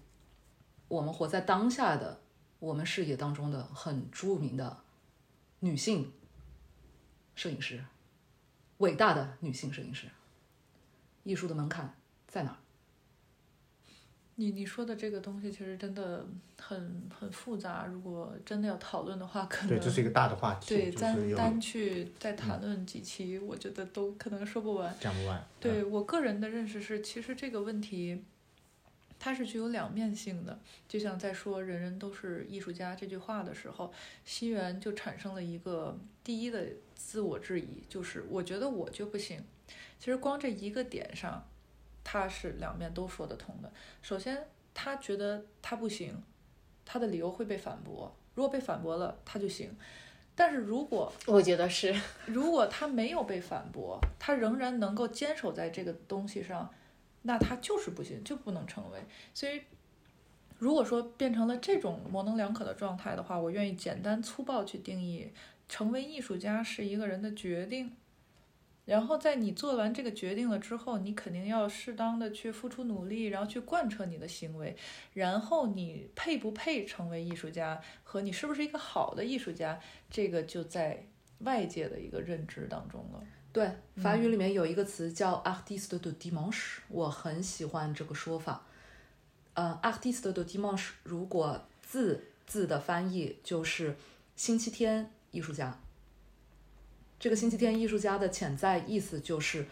[0.88, 2.22] 我们活在当下的
[2.60, 4.78] 我们视野当中的很著名的
[5.60, 6.12] 女性
[7.40, 7.82] 摄影师，
[8.80, 10.08] 伟大的女性摄影师。
[11.24, 11.96] 艺术的门槛
[12.28, 12.58] 在哪儿？
[14.36, 16.26] 你你说的这个东西其实真的
[16.58, 24.94] 很很复杂，如果真的要讨论的话，可能对，这是一个大的话题，对单单去再谈论几期，我觉得都可能说不完。
[25.00, 25.42] 讲不完。
[25.62, 28.22] 对我个人的认识是，其实这个问题
[29.20, 30.58] 它是具有两面性的。
[30.88, 33.94] 就像在说“人人都是艺术家”这句话的时候，
[34.26, 39.44] 西元就产生了一个第一的自我质疑，就是我觉得我就不行。
[40.00, 41.46] 其实光这一个点上，
[42.04, 43.72] 他是两面都说得通的。
[44.02, 46.24] 首先，他觉得他不行，
[46.86, 48.16] 他的理由会被反驳。
[48.34, 49.76] 如果被反驳了，他就行。
[50.34, 51.94] 但是如果 我觉得是，
[52.26, 56.74] 如果他没有被反驳，他仍然能够坚守在这个东西上，
[57.24, 59.00] 那他就是不行，就不能成为。
[59.34, 59.62] 所以，
[60.58, 65.32] 如果说变成了这种模棱两可的状态的话，我愿意简单粗暴去定义，
[65.68, 67.96] 成为艺术家是一个人的决定。
[68.86, 74.76] 然后在你做完这个决定了之后，你肯定要适当的去付出努力，然后去贯彻你的行为。
[75.14, 79.80] 然后你配不配成为艺术家，和你是不是一个好的艺术家，
[80.10, 81.06] 这个就在
[81.40, 83.24] 外界的一个认知当中了。
[83.52, 88.64] 对，法语里面有一个词叫 artiste de dimanche，我很喜欢这个说法。
[89.56, 93.96] 呃，artiste de dimanche 如果字字的翻译就是
[94.36, 95.80] 星期天艺术家。
[97.20, 99.66] 这个星期天艺术家的潜在意思就是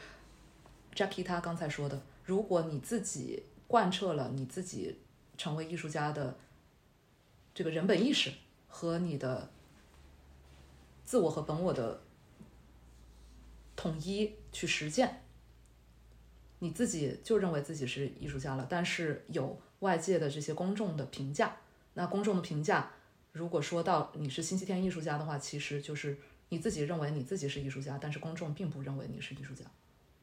[0.96, 4.98] ，Jackie 他刚才说的，如果你自己贯彻了你自己
[5.38, 6.36] 成为艺术家的
[7.54, 8.34] 这个人本意识
[8.68, 9.50] 和你的
[11.06, 12.02] 自我和本我的
[13.78, 15.22] 统一去实践，
[16.60, 18.68] 你自己就认为自己是艺术家了。
[18.70, 21.56] 但是有外界的这些公众的评价，
[21.94, 22.92] 那公众的评价，
[23.32, 26.18] 如果说到你是星期天艺术家的话，其实就是
[26.50, 29.64] 你自己认为你自己是艺术家，但是公众并不认为你是艺术家。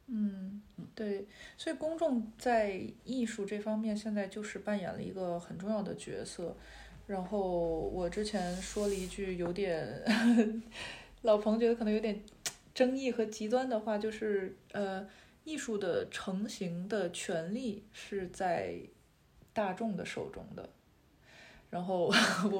[0.06, 0.60] 嗯，
[0.94, 6.54] 对，所以公众在艺术这方面现在就是扮演了一个很重要的角色。
[7.06, 10.02] 然后我之前说了一句有点
[11.22, 12.18] 老彭觉得可能有点
[12.74, 15.06] 争议和极端的话，就是呃，
[15.44, 18.74] 艺术的成型的权利是在
[19.52, 20.68] 大众的手中的。
[21.70, 22.08] 然后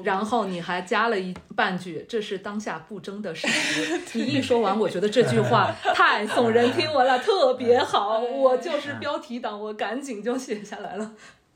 [0.03, 4.19] 然后你还加了一半句，这是当下不争的事实。
[4.19, 8.19] 你一说完，我觉得这句话 太耸人听闻了，特别好。
[8.19, 11.15] 我就是标题党，我赶紧就写下来了。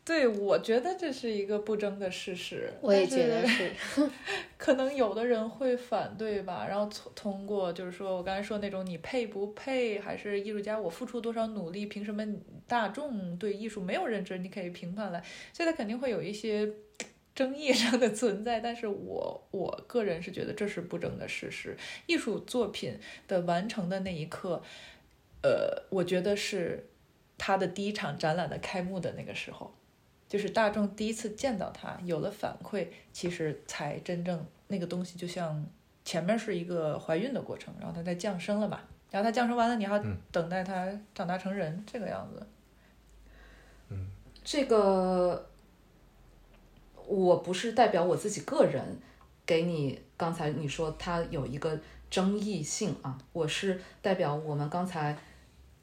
[0.10, 2.68] 对，我觉得这是一个不争的事实。
[2.82, 3.72] 我也觉得是。
[4.58, 12.26] 可能有的人会反对吧，然后通通过就是说我刚才说那种你配不配，还是艺术家我付出多少努力，凭什么
[12.68, 15.24] 大众对艺术没有认知，你可以评判来？
[15.54, 16.68] 所以他肯定会有一些
[17.36, 18.60] 争议上的存在。
[18.60, 21.78] 但是我我个人是觉得这是不争的事实。
[22.08, 24.64] 艺术作品的完成的那一刻，
[25.44, 26.90] 呃，我觉得是
[27.38, 29.76] 他的第一场展览的开幕的那个时候。
[30.30, 35.66] 就是大众第一次见到它，有了反馈，其实才真正那个东西就像
[36.06, 42.46] 前面是一个怀孕的过程，然后它在降生了嘛，然后它降生完了，你还要等待它长大成人这个样子。
[43.90, 44.08] 嗯，
[44.44, 45.50] 这个
[47.08, 49.00] 我不是代表我自己个人
[49.48, 51.80] 给你刚才你说它有一个
[52.12, 55.18] 争议性啊，我是代表我们刚才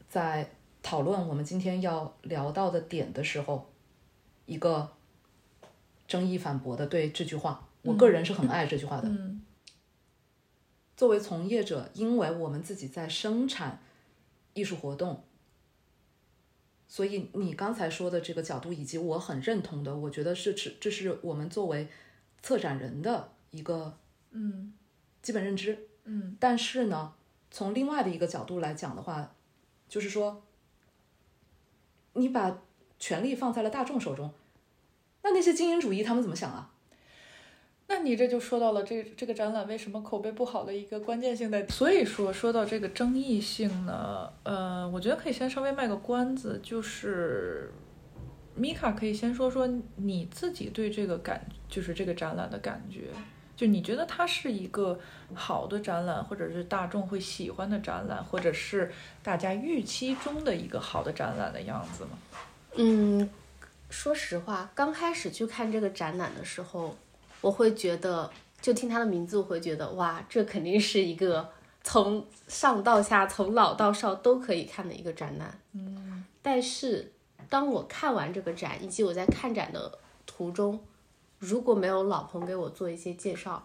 [0.09, 0.49] 在
[0.85, 3.69] 讨论我们今天要聊到的点的时候。
[4.47, 4.93] 一个
[6.07, 9.11] 争议反驳的对这句话，我个人是很爱这句话的。
[10.97, 13.83] 作为从业者，因为我们自己在生产
[14.55, 15.25] 艺术活动，
[16.89, 21.89] 所以你刚才说的这个角度，以及我很认同的，我觉得是这这是我们作为
[22.41, 23.99] 策展人的一个
[24.31, 24.73] 嗯
[25.21, 25.89] 基本认知。
[26.05, 27.15] 嗯，但是呢，
[27.51, 29.35] 从另外的一个角度来讲的话，
[29.89, 30.43] 就是说，
[32.15, 32.63] 你把。
[32.99, 34.33] 权力放在了大众手中，
[35.23, 36.71] 那那些精英主义他们怎么想啊？
[37.89, 41.69] 那你这就说到了这这个展览为什么口碑不好的一个关键性的。
[41.69, 47.73] 所以说说到这个争议性呢，呃，我觉得可以先稍微卖个关子，就是
[48.57, 53.11] 米卡可以先说说你自己对这个感，就是这个展览的感觉，
[53.55, 54.99] 就你觉得它是一个
[55.33, 58.91] 好的展览，或者是大众会喜欢的展览，或者是
[59.23, 62.19] 大家预期中的一个好的展览的样子吗？
[62.79, 63.29] 嗯，
[63.89, 66.95] 说实话，刚开始去看这个展览的时候，
[67.41, 71.49] 我会觉得，就听它的名字，我会觉得，哇，这肯定是一个
[71.83, 75.59] 从上到下、从老到少都可以看的一个展览。
[75.73, 77.13] 嗯，但是
[77.49, 80.79] 当我看完这个展，以及我在看展的途中，
[81.39, 83.65] 如果没有老彭给我做一些介绍，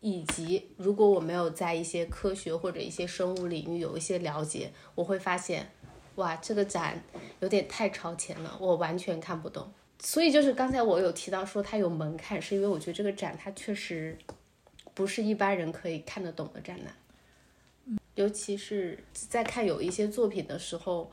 [0.00, 5.70] 以及如果我没有在一些科学或者一些生物领域有一些了解，我会发现。
[6.18, 7.00] 哇，这个展
[7.40, 9.72] 有点太超前了，我完全看不懂。
[10.00, 14.18] 所以就是刚才我有提到说它有门槛，是因为我觉得这个展它确实
[14.94, 17.98] 不是一般人可以看得懂的展览。
[18.16, 21.10] 尤其是在看有一些作品的时候，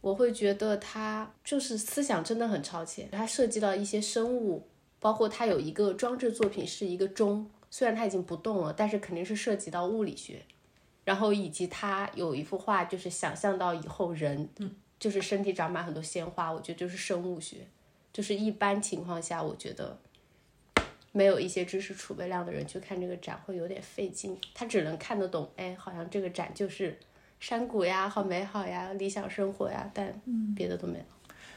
[0.00, 3.08] 我会觉得它就是思想真的很超前。
[3.12, 4.66] 它涉及到一些生物，
[4.98, 10.42] 包括它有一个装置作品是一个钟，虽然它已经不动了，但是肯定是涉及到物理学。
[11.10, 17.66] 然后以及他有一幅画，就是想象到以后人，嗯，就是身体长满很多鲜花，我觉得就是生物学，
[18.12, 19.98] 就是一般情况下，我觉得
[21.10, 26.96] 没有一些知识储备量的人去看这个展会有点费劲，他只能看得懂，哎，好像这个展就是
[27.40, 30.22] 山谷呀，好美好呀，理想生活呀，但
[30.54, 31.04] 别的都没有。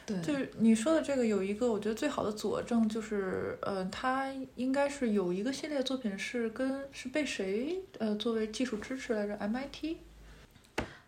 [0.05, 9.97] 对，就是你说的这个有一个我觉得最好的佐证，就是呃，他应该是有一个系列作品是跟是被谁呃作为技术支持来着？MIT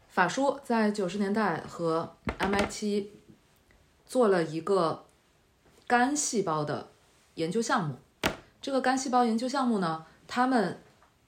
[0.07, 3.07] 法书在九十年代和 MIT
[4.05, 5.05] 做了一个
[5.85, 6.87] 肝细胞的
[7.33, 7.95] 研究项目。
[8.61, 10.79] 这个肝细胞研究项目呢，他们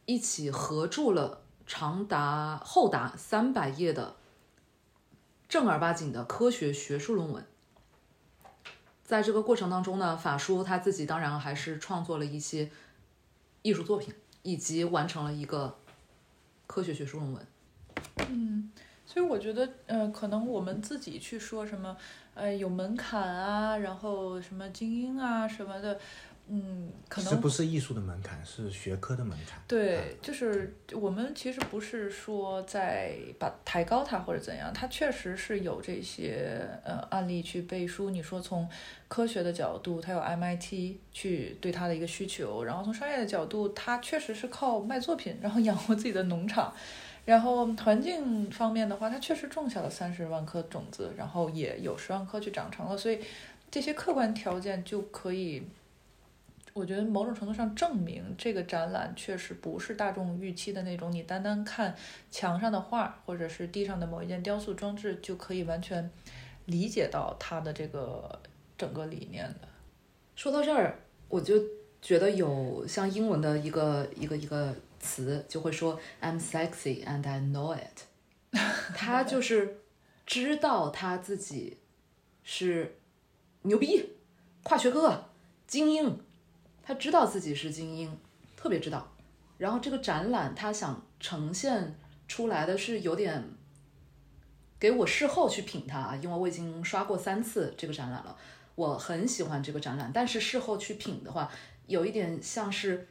[0.05, 4.15] 一起合著了长达厚达三百页的
[5.49, 7.45] 正儿八经的科学学术论文。
[9.07, 12.69] 在这个过程当中呢，法叔他自己当然还是创作了一些
[13.61, 15.77] 艺术作品，以及完成了一个
[16.67, 17.47] 科学学术论文。
[18.29, 18.69] 嗯，
[19.05, 21.95] 所以我觉得，呃，可能我们自己去说什么，
[22.33, 25.97] 呃，有门槛啊，然后什么精英啊什么的。
[26.49, 29.61] 嗯，可能是不是艺术的门槛，是学科的门槛。
[29.67, 38.09] 对，就是我们其实不是说在把抬高它或者怎样，它确实是有这些呃案例去背书。
[38.09, 38.65] 你说从
[39.09, 46.73] 科学的角度，它有 MIT 去对它的一个需求，然后从商业的角度，它确实是靠卖作品，然后养活自己的农场。
[47.25, 53.19] 然后环境方面的话，它确实种下了三十万颗种子，然后也有十万颗去长成了，所以
[53.69, 55.61] 这些客观条件就可以。
[56.77, 61.95] 我觉得某种程度上证明这个展览确实不是大众预期的那种，你单单看
[62.29, 66.09] 墙上的画或者是地上的某一件雕塑装置就可以完全
[66.65, 68.39] 理解到它的这个
[68.77, 69.67] 整个理念的。
[70.35, 71.55] 说到这儿，我就
[72.01, 78.03] 觉得有像英文的一个一个一个词，就会说 "I'm sexy and I know it"，
[78.95, 79.79] 他就是
[80.25, 81.77] 知道他自己
[82.43, 82.99] 是
[83.63, 84.13] 牛逼，
[84.63, 85.25] 跨学科，
[85.65, 86.19] 精英，
[86.87, 88.17] 他知道自己是精英，
[88.55, 89.11] 特别知道。
[89.57, 93.43] 然后这个展览他想呈现出来的是有点，
[94.79, 98.33] 给我事后去品它啊，因为我已经刷过三次这个展览了，
[98.75, 101.51] 我很喜欢这个展览，但是事后去品的话，
[101.87, 103.09] 有一点像是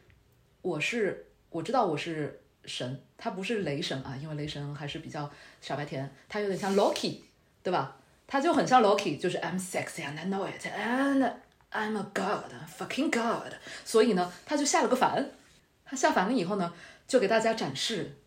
[0.63, 5.29] 我是我知道我是神，他不是雷神啊，因为雷神还是比较
[5.61, 7.19] 傻白甜，他有点像 Loki，
[7.61, 7.95] 对吧？
[8.25, 11.31] 他就很像 Loki，就是 I'm sexy and I know it and
[11.77, 13.53] I'm a god, fucking god。
[13.85, 15.29] 所以呢，他就下了个凡。
[15.85, 16.73] 他下凡了以后呢，
[17.07, 18.17] 就给大家展示，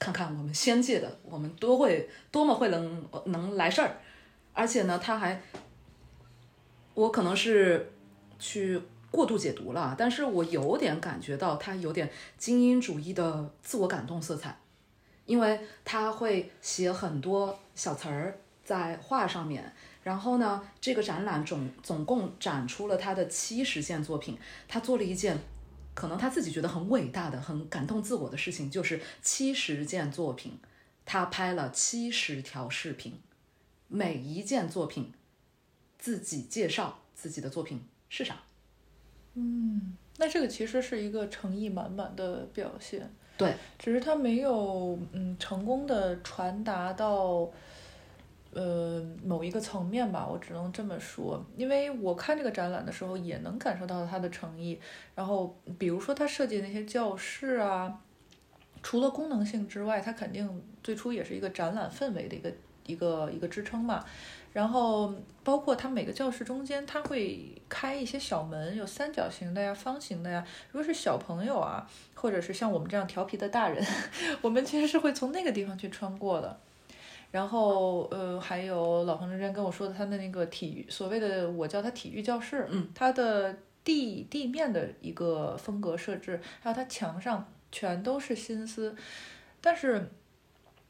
[0.00, 3.98] 看看我们仙界的我们多会多么会能能来事儿。
[4.52, 5.40] 而且呢，他还，
[6.94, 7.92] 我可能是
[8.40, 14.58] 去过度解读了，但是我有点感觉到他有点精英主义的自我感动色彩，
[15.26, 18.36] 因为他会写很多小词儿。
[18.64, 24.36] 在画上面，然后呢，这个展览总总共展出了他的七十件作品。
[24.66, 25.38] 他做了一件
[25.94, 30.58] 可能他自己觉得很伟大的、很感动自我的事情，就是七十件作品，
[31.06, 33.20] 他拍了七十条视频，
[33.86, 35.12] 每一件作品
[36.00, 38.42] 自己介绍自己的作品是啥。
[39.34, 43.08] 嗯，那这个其实是一个诚意满满的表现。
[43.38, 47.48] 对，只是他没有嗯成功的传达到。
[48.54, 54.78] 呃，某一个层面吧，我只能这么说，因为我看这个展览的时候，也能感受到他的诚意。
[55.14, 58.00] 然后，比如说他设计那些教室啊，
[58.82, 62.52] 除了功能性之外，它肯定最初也是一个展览氛围的一个
[62.84, 64.04] 一个一个支撑嘛。
[64.52, 70.46] 然后，包括它每个教室中间，它会开一些小门，有三角形的呀、方形的呀。
[70.72, 73.82] 如果是小朋友啊，或者是像我们这样调皮的大人，
[74.42, 76.60] 我们其实是会从那个地方去穿过的。
[77.32, 88.94] 然后，呃，还有老彭之前跟我说的，他的那个体育，所谓的我叫他体育教室，嗯，它的地地面的一个风格设置，还有他墙上全都是心思，
[89.62, 90.10] 但是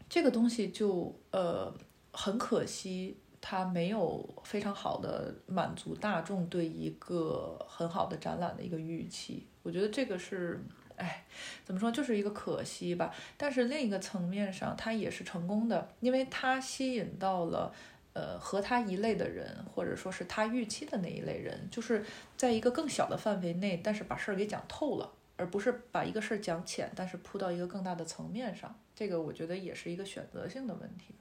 [0.09, 1.73] 这个东西就呃
[2.13, 10.61] 很可惜，它没有非常好的满足大众对一个很好的展览的一个预期，我觉得这个是。
[10.97, 11.25] 哎，
[11.65, 13.15] 怎么说，就是一个可惜吧。
[13.37, 17.73] 但是另一个层面上，他也是成功的，因为他吸引到了
[18.13, 22.05] 呃和他一类的人，或者说是他预期的那一类人，就是
[22.37, 28.75] 在一个更小的范围内，但是把事儿给讲透了，而不是把一个事儿讲浅，但是铺到一个更大的层面上。
[28.95, 31.15] 这个我觉得也是一个选择性的问题。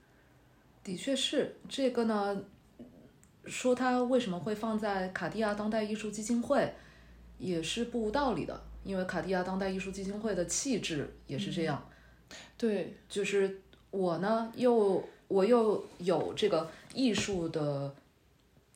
[0.84, 2.42] 的确是这个呢，
[3.46, 6.74] 说他为什么会放在卡地亚当代艺术基金会，
[7.38, 8.62] 也是不无道理的。
[8.84, 11.88] 因为卡地亚当代艺术基金会的气质也是这样，
[12.58, 13.60] 对，就是
[13.90, 17.94] 我呢，又我又有这个艺术的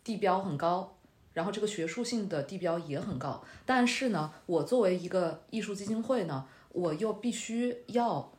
[0.04, 0.96] 地标很高，
[1.32, 8.32] 然后这个学术性的地标也很高，但是呢，我作为一个艺术基金会呢，我又必须要，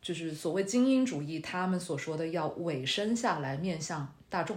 [0.00, 4.56] 就是所谓精英主义，他们所说的要委身下来面向大众，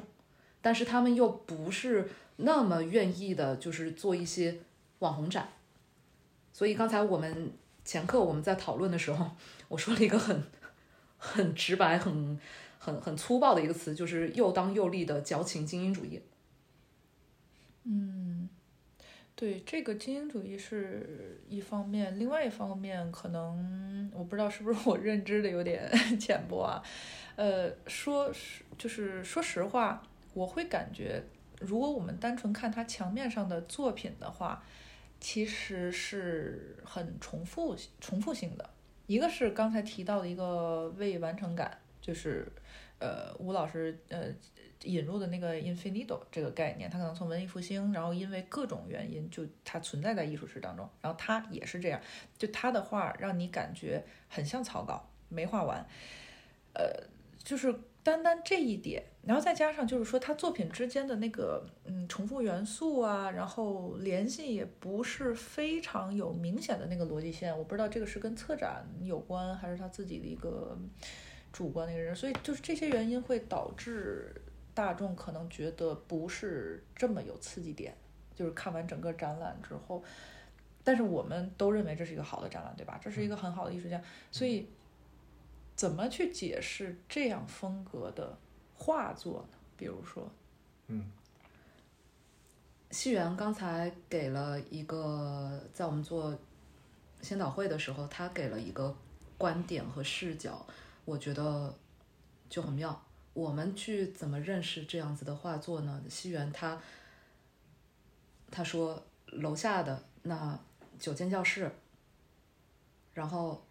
[0.61, 4.59] 但是他们又不是那么愿意的，就是做一些
[4.99, 5.49] 网红展。
[6.55, 7.51] 所以刚才我们
[7.83, 9.29] 前课我们在讨论的时候，
[9.67, 10.41] 我说了一个很
[11.17, 12.39] 很直白、很
[12.79, 16.21] 很很粗暴的一个词，就是又当又立的矫情精英主义。
[17.83, 18.47] 嗯，
[19.35, 26.81] 对，这个精英主义是一方面，另外一方面可能我不知道是不是我认知的有点 浅薄啊。
[27.35, 30.01] 呃，说是就是说实话，
[30.33, 31.21] 我会感觉，
[31.59, 34.63] 如果我们单纯看他墙面上的作品的话。
[35.19, 38.69] 其实是很重复、重复性的。
[39.07, 42.47] 一个是刚才提到的一个未完成感，就是
[42.99, 44.33] 呃吴老师呃
[44.83, 52.01] 引入的那个 infinito 这个概念，它可能从文艺复兴，然后因为各种原因，就它存在在艺术史当中，然后它也是这样，
[52.37, 55.85] 就他的画让你感觉很像草稿，没画完，
[56.73, 57.07] 呃，
[57.43, 57.73] 就是。
[58.05, 70.77] 单单这一点，然后再加上就是说他作品之间的那个嗯重复元素啊，然后联系也不是非常有明显的那个逻辑线，我不知道这个是跟策展有关还是他自己的一个
[71.51, 74.39] 主观的一个人，所以就是这些原因会导致
[74.75, 77.97] 大众可能觉得不是这么有刺激点，
[78.35, 80.03] 就是看完整个展览之后，
[80.83, 82.99] 但是我们都认为这是一个好的展览，对吧？
[83.01, 83.99] 这是一个很好的艺术家，
[84.29, 84.69] 所以。
[85.75, 88.37] 怎么去解释这样风格的
[88.73, 89.57] 画作呢？
[89.77, 90.31] 比如说，
[90.87, 91.11] 嗯，
[92.91, 96.37] 西元刚才给了一个，在我们做
[97.21, 98.95] 先导会的时候，他给了一个
[99.37, 100.65] 观点和视角，
[101.03, 101.75] 我觉得
[102.49, 103.01] 就很妙。
[103.33, 106.01] 我们去怎么认识这样子的画作呢？
[106.09, 106.81] 西园他
[108.49, 110.57] 他说楼下的那
[110.97, 111.69] 九间教室，
[113.13, 113.61] 然后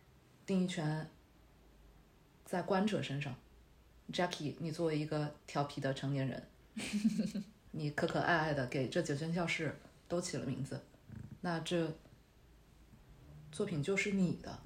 [0.44, 1.08] 丁义权
[2.54, 3.34] 在观者身上。
[4.12, 6.40] Jackie，你作为一个调皮的成年人，
[7.72, 9.74] 你可可爱爱的给这九间教室
[10.06, 10.80] 都起了名字，
[11.40, 11.92] 那这
[13.50, 14.56] 作品就是你的，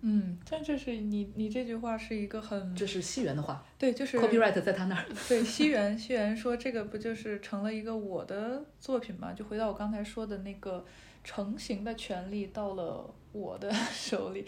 [0.00, 5.04] 嗯，但这是你你这句话是一个很这是西元的话对，就是，copyright 在他那儿。
[5.28, 9.34] 对，西元西元说这个不就是成了一个我的作品吗？
[9.34, 10.86] 就回到我刚才说的那个
[11.22, 14.46] 成型的权利到了我的 手里，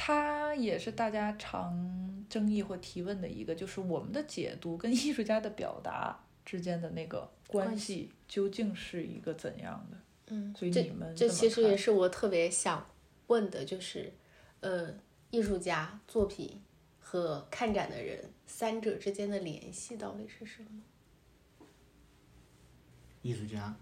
[0.00, 9.96] 它也是大家常争议或提问的一个，就是我们的解读跟艺术家的表达之间的那个关关系究竟是一个怎样的？
[10.28, 12.86] 嗯，所以这你们这其实也是我特别想
[13.26, 14.12] 问的，就是，
[14.60, 14.94] 呃，
[15.30, 16.62] 艺术家作品
[17.00, 21.64] 和看展的人三者之间的联系到底是什么？
[23.22, 23.74] 艺术家、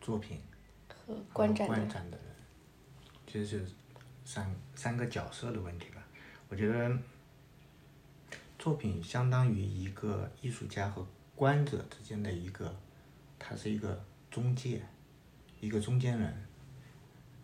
[0.00, 0.38] 作品
[0.86, 2.26] 和和观展的人，观展的人，
[3.26, 3.66] 其实是
[4.26, 6.04] 三三个角色的问题吧。
[6.48, 6.98] 我觉得
[8.58, 11.06] 作品相当于一个艺术家和
[11.36, 12.74] 观者之间的一个，
[13.38, 14.82] 它是一个中介，
[15.60, 16.46] 一个中间人。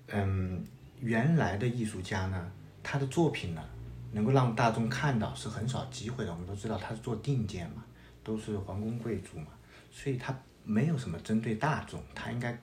[0.08, 0.66] 嗯，
[1.00, 2.52] 原来的艺术家呢，
[2.82, 3.64] 他的作品呢，
[4.10, 6.32] 能够让大众看到是很少机会的。
[6.32, 7.84] 我们都知道他是做定件嘛，
[8.24, 9.46] 都是皇宫贵族嘛，
[9.90, 12.58] 所以他没有什么针对大众，他应该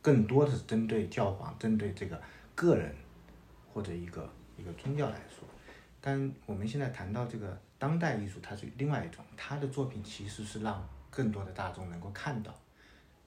[0.00, 2.20] 更多的是针对教皇，针对这个
[2.54, 2.94] 个人
[3.76, 5.46] 或者一个一个宗教来说。
[6.00, 12.58] 但我们现在谈到这个当代艺术，它是另外一种，他的作品其实是让更多的大众能够看到，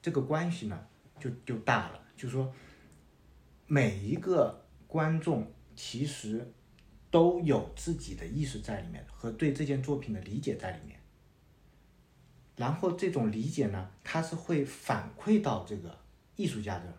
[0.02, 0.88] 这个关系呢
[1.20, 2.52] 就就大了，就说
[3.68, 5.46] 每一个观众
[5.76, 6.52] 其实
[7.12, 11.00] 都有自己的意识在里面和对这件作品的理解在里面。
[12.56, 15.96] 然后这种理解呢，它是会反馈到这个
[16.36, 16.94] 艺术家的，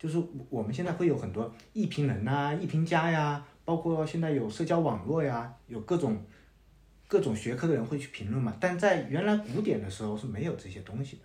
[0.00, 6.16] 就是我们现在会有很多艺评人呐、艺评家呀，包括现在有社交网络呀，有各种
[7.06, 8.56] 各种学科的人会去评论嘛。
[8.58, 11.22] 但在原来古典的时候是没有这些东西的，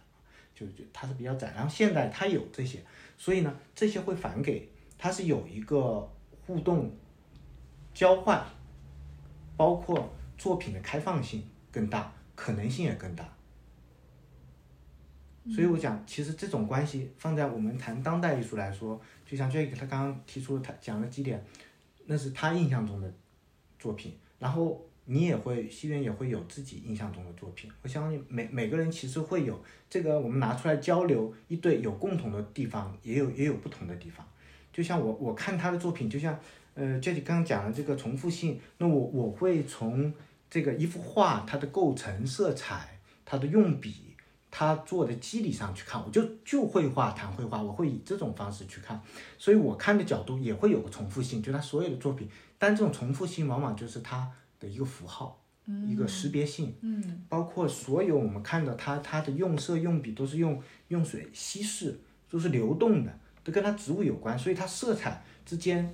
[0.54, 1.54] 就就它是比较窄。
[1.56, 2.84] 然后现在它有这些，
[3.18, 6.12] 所以呢，这些会反给它是有一个
[6.46, 6.92] 互动
[7.94, 8.46] 交换，
[9.56, 13.35] 包括作品的开放性更大，可能性也更大。
[15.54, 21.44] 所以我讲，其实这种关系放在我们谈当代艺术来说，就像 Jack 他刚刚提出他讲了几点，
[22.08, 23.14] 那是他印象中的
[23.78, 27.70] 作品，然后你也会，西园也会有自己印象中的作品。
[27.84, 34.28] 我相信每每个人其实会有这个，我们拿出来交流一对，有共同的地方，也有也有不同的地方。
[34.74, 36.40] 就像我我看他的作品，就像
[36.74, 40.12] 呃 Jack 刚刚讲的这个重复性，那我我会从
[40.50, 44.15] 这个一幅画它的构成、色彩、它的用笔。
[44.58, 48.98] 他做的机理上去看，我就就绘画谈绘画，我会以这种方式去看，
[49.38, 55.44] 所以我看的角度也会有个重复性，就他所有的作品，但这种重复性往往就是他的一个符号，
[55.86, 62.00] 一个识别性，嗯，包括所有我们看到他他的用色用笔都是用用水稀释，
[62.30, 63.12] 都是流动的，
[63.44, 65.94] 都跟他植物有关，所以它色彩之间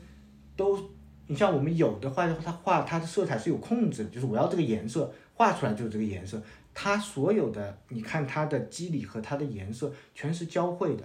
[0.56, 0.78] 都，
[1.26, 5.12] 你像我们有的画他画它的色彩是有控制的，就是我要这个颜色
[5.42, 6.40] 画出来就是这个颜色。
[6.72, 11.04] 它所有的，你看它的肌理和它的颜色全是交汇的，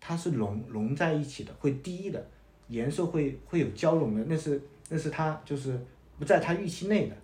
[0.00, 2.24] 它是融融在一起的，会滴的，
[2.68, 5.76] 颜色会会有交融的，那是那是它就是
[6.16, 7.16] 不在它预期内的，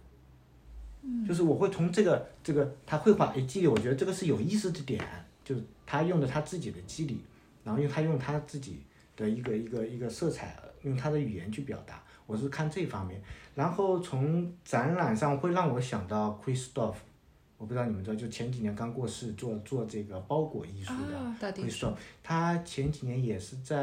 [1.26, 5.00] 就是我会从这个这个他绘画诶肌理，我觉得这个是有意思的点，
[5.44, 7.20] 就是他用的他自己的肌理，
[7.62, 8.80] 然后用他用他自己
[9.16, 13.18] 的一个一个一个色彩，用他的语言去表达，我是看这方面，
[13.54, 16.94] 然后从展览上会让我想到 Christoph。
[17.56, 23.74] 我不知道你们知道，就前几年刚过世，做做这个包裹艺术的 Christoph，他前几年也是在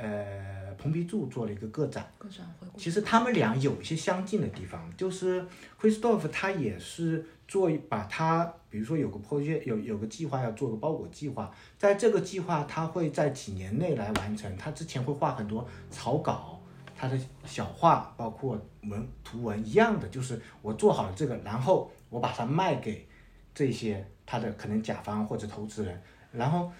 [0.00, 2.06] 呃蓬皮杜做了一个个展。
[2.18, 2.68] 个展会。
[2.76, 5.44] 其实他们俩有一些相近的地方，就是
[5.80, 14.56] Christoph 他也是做把他，比如说有个 project 有有个计划要做个包裹计划，在这个计划他会在几年内来完成。
[14.56, 16.55] 他之前会画很多草稿，
[16.96, 23.06] 他的小画包括文图文一样的，就是我做好了这个，然后我把它卖给
[23.54, 26.72] 这些他的可能甲方或者投资人，然后。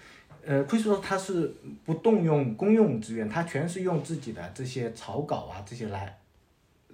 [0.45, 1.53] 呃，可以说他是
[1.83, 6.17] 不动用公用资源，他全是用自己的这些草稿啊这些来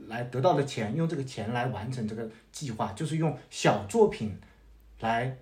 [0.07, 4.35] 来得到的钱，用这个钱来完成这个计划，就是用小作品
[5.01, 5.37] 来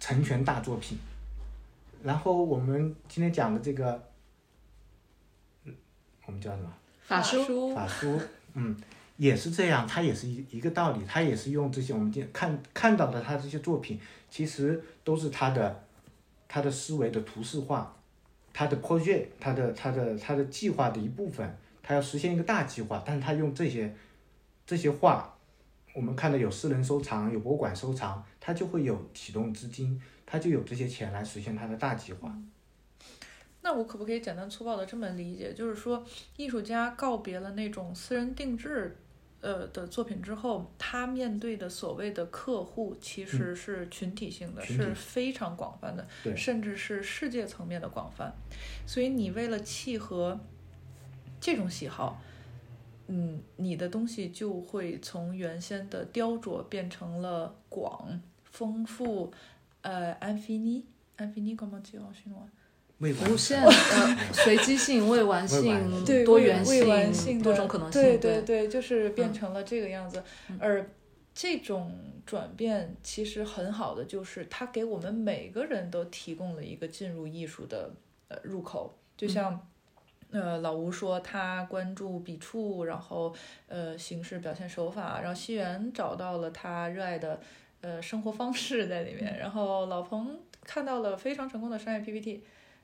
[0.00, 0.98] 成全大作品。
[2.02, 4.08] 然后我们今天讲的这个，
[6.26, 6.74] 我们叫什么？
[7.04, 8.20] 法书书法书，
[8.54, 8.76] 嗯，
[9.16, 14.00] 也是这样，他也是一一个道理，他也是用这些我们见看看到的他这些作品，
[14.30, 15.84] 其实都是他的
[16.48, 17.94] 他的思维的图示化，
[18.52, 23.94] 他的 project，他的他的他的计划的一部分，他要实现一个大计划，但是他用这些
[24.66, 25.34] 这些画，
[25.92, 32.34] 我们看到有私人收藏，有博物馆收藏，他就会有启动资金，他就有这些钱来实现他的大计划。
[33.62, 36.04] 那我可不可以简单粗暴的这么理解，就是说，
[36.36, 38.96] 艺术家告别了那种私人定制，
[39.40, 48.32] 呃的作品之后，他面对的所谓的客户其实是群体性的，嗯是非常广泛的，对甚至是世界层面的广泛。
[48.84, 50.40] 所以你为了契合
[51.40, 52.20] 这种喜好，
[53.06, 59.32] 嗯，你的东西就会从原先的雕琢变成了广、丰富，
[59.82, 62.48] 呃，infini，infini comment dire en chinois？
[63.02, 63.30] 未完。
[63.30, 68.00] 无限呃 随机性、未完性、对多元未完性的多种可能性。
[68.00, 68.42] 对对。
[68.42, 70.22] 对，就是变嗯成了这个样子。
[70.48, 70.58] 嗯。
[70.60, 70.88] 而
[71.34, 71.92] 这种
[72.24, 77.90] 转变其实很好的，就是它给我们每个人都提供了一个进入艺术的
[78.28, 79.68] 呃入口，就像。
[80.34, 83.34] 呃，老吴说他关注笔触，然后
[83.68, 87.38] 呃形式表现手法，然后西元找到了他热爱的
[87.82, 92.42] 呃生活方式在里面，然后老彭看到了非常成功的商业 PPT，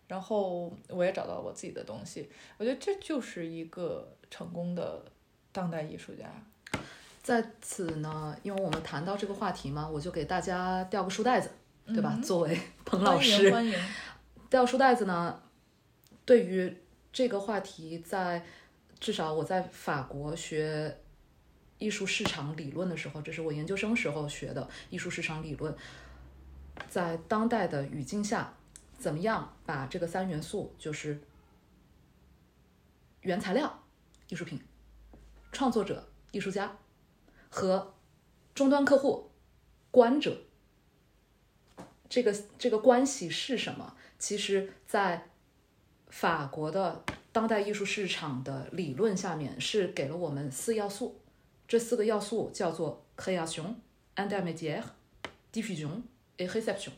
[0.09, 5.05] 然后我也找到我自己的东西，我觉得这就是一个成功的
[5.53, 6.25] 当代艺术家。
[7.23, 11.51] 在此呢，因为我们谈到这个话题嘛，我就给大家掉个书袋子，
[11.87, 12.15] 对吧？
[12.17, 13.79] 嗯作为彭老欢迎师，欢迎，
[14.49, 15.43] 掉书袋子呢，
[16.25, 16.75] 对于
[17.13, 18.43] 这个话题在，
[18.99, 20.97] 至少我在法国学
[21.77, 25.75] 艺术市场理论的时候，这是我研究生时候学的艺术市场理论，
[26.89, 28.55] 在当代的语境下，
[28.99, 31.23] 怎么样把这个三元素，就是
[33.21, 33.85] 原材料、
[34.29, 34.61] 艺术品、
[35.53, 36.77] 创作者、艺术家
[37.49, 37.95] 和
[38.55, 39.31] 终端客户、
[39.91, 40.43] 观者。
[42.09, 43.97] 这个这个关系是什么？
[44.19, 45.29] 其实，在
[46.09, 51.21] 法国的当代艺术市场的理论下面，是给了我们四要素。
[51.69, 53.75] 这四个要素叫做 création、
[54.17, 54.83] intermédiaire、
[55.53, 56.03] diffusion
[56.39, 56.93] et réception。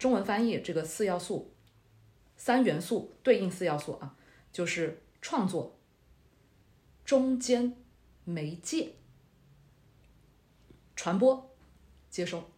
[0.00, 1.52] 中文翻译这个四要素，
[2.34, 4.16] 三元素对应四要素啊，
[4.50, 5.78] 就是创作、
[7.04, 7.76] 中间、
[8.24, 8.94] 媒介、
[10.96, 11.54] 传播、
[12.08, 12.50] 接收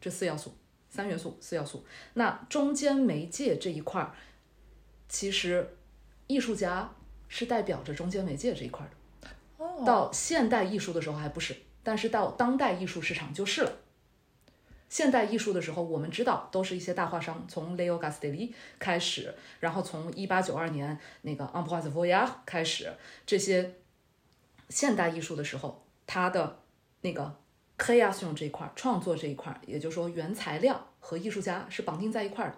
[0.00, 0.56] 这四要素。
[0.90, 1.84] 三元素、四要素。
[2.14, 4.14] 那中间媒介这一块儿，
[5.08, 5.76] 其实
[6.26, 6.92] 艺术家
[7.28, 8.90] 是代表着中间媒介这一块儿
[9.20, 9.28] 的。
[9.58, 11.54] 哦，到现代艺术的时候还不是，
[11.84, 13.72] 但是到当代艺术市场就是了。
[14.88, 22.92] 现代艺术的时候，我们知道都是一些大画商，从 Leo g a s t e l l i 开始，然后从一八九二年那个 Ambroise Vollard 开始，
[23.26, 23.74] 这些
[24.68, 26.60] 现代艺术的时候，它的
[27.00, 27.34] 那个
[27.78, 32.54] c r e a t i o n 这一块，创作这一块，也就是说原材料和艺术家是绑定在一块的。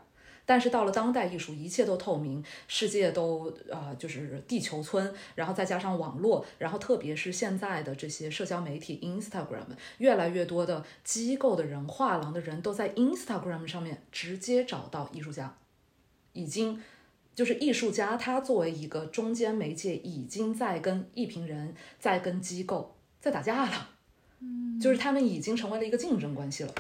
[0.49, 9.66] 但是到了当代艺术，一切都透明，世界都啊、呃就是地球村，然后再加上网络，然后特别是现在的这些社交媒体 Instagram，
[9.99, 15.59] 越来越多的机构的人、画廊的人都在 Instagram 上面直接找到艺术家，
[16.32, 16.82] 已经
[17.34, 23.90] 就是艺术家他作为一个中间媒介，已经在跟艺评人、在跟机构在打架了，
[24.40, 26.74] 嗯，就是他们已经成为了一个竞争关系了。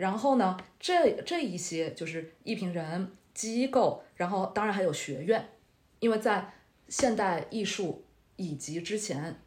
[0.00, 5.46] 然后呢，这这一些就是艺评人、机构，然后当然还有学院，
[5.98, 6.54] 因为在
[6.88, 8.02] 现代艺术
[8.36, 9.38] 以及之前，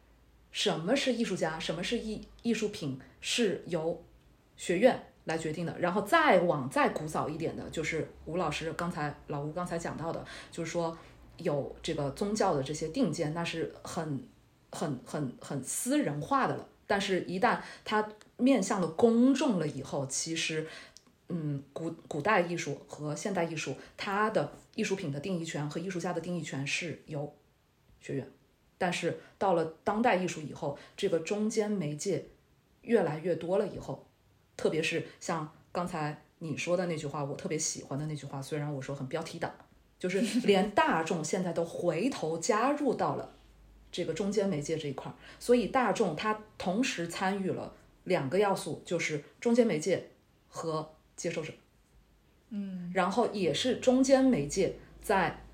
[0.52, 4.00] 什么是艺术家，什么是艺艺术品，是由
[4.56, 5.76] 学院来决定的。
[5.80, 10.96] 然后再往再古早一点的，就是吴老师刚才老吴刚才讲到的，就是说
[11.38, 14.24] 有这个宗教的这些定见，那是很
[14.70, 16.68] 很很很私人化的了。
[16.86, 20.66] 但是，一旦它面向了公众了以后，其实，
[21.28, 27.34] 嗯，古古代艺术和现代艺术，它的艺术品的定义权和艺术家的定义权是由
[28.00, 28.30] 学院，
[28.76, 32.26] 但是到了当代艺术以后，这个中间媒介
[32.82, 34.06] 越来越多了以后，
[34.56, 39.54] 特别是像刚才你说的那句话，我特别喜欢的那句话，虽然我说很标题党，
[39.98, 43.32] 就是 连大众现在都回头加入到了。
[43.92, 47.72] 这个中间媒介这一块儿，所以大众他同时参与了
[48.04, 50.10] 两个要素，就是中间媒介
[50.48, 51.52] 和接受者，
[52.50, 55.44] 嗯，然后也是中间媒介在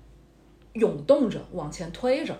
[0.73, 2.39] 涌动着往前推着，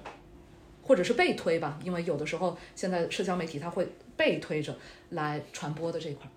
[0.82, 4.78] 或者是被推吧，因为有的时候现在社交媒体它会被推着
[5.10, 6.32] 来传播的这一块儿。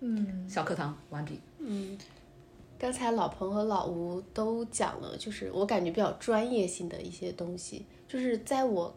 [0.00, 1.38] 嗯，小课堂完毕。
[1.58, 1.98] 嗯，
[2.78, 8.96] 刚才老彭和老吴都讲了，就是我感觉比较专业性的一些东西，就是在我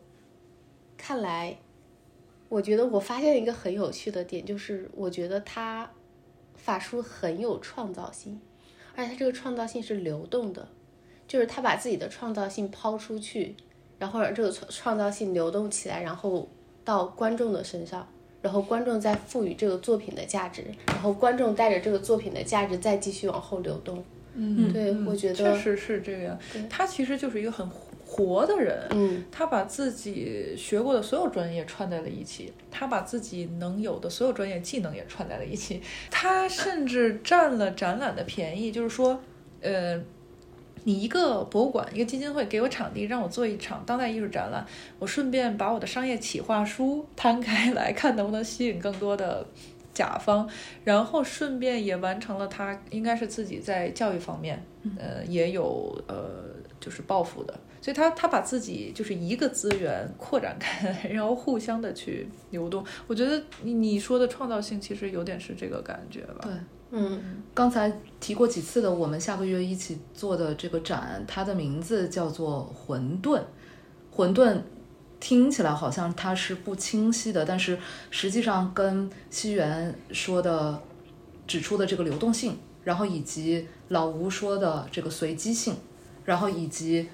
[0.97, 1.57] 看来，
[2.53, 5.89] 我觉得我发现一个很有趣的点，就是我觉得他
[6.53, 8.39] 法术很有创造性，
[8.95, 10.67] 而且他这个创造性是流动的，
[11.27, 13.55] 就是他把自己的创造性抛出去，
[13.97, 16.47] 然后让这个创创造性流动起来，然后
[16.85, 18.07] 到观众的身上，
[18.43, 24.05] 然后观众再赋予这个作品的价值，然后观众带着这个作品的价值再继续往后流动。
[24.35, 26.61] 嗯，对，我觉得确得，实是这样对。
[26.69, 27.67] 他其实就是一个很
[28.13, 39.19] 活的人，嗯他把自己学过的所有专业串在了一起，他把自己能有的所有专业技能也串在了一起，他甚至占了展览的便宜，就是说，
[39.61, 39.99] 呃。
[40.85, 44.65] 你一个博物馆、一个基金会给我场地，让我做一场当代艺术展览，
[44.99, 49.47] 我顺便把我的商业企划书摊开来看，能不能吸引更多的
[49.93, 50.45] 甲方，
[50.83, 54.61] 然后顺便也完成了他应该是自己在教育方面，
[54.99, 56.43] 呃，也有呃
[56.81, 62.81] 就是抱负的，所以他他把自己就是一个资源扩展开来， 然后互相的去流动。
[63.07, 66.37] 我觉得你你说的创造性其实有点是这个感觉吧。
[66.43, 66.53] 对，
[66.91, 73.37] 嗯刚才提过几次的，我们下个月一起做的这个展，它的名字叫做《混沌》。
[74.09, 74.61] 混沌
[75.19, 77.77] 听起来好像它是不清晰的，但是
[78.09, 80.81] 实际上跟西元说的
[81.45, 85.75] 指出的这个流动性，然后以及老吴说的这个随机性，
[86.23, 87.09] 然后以及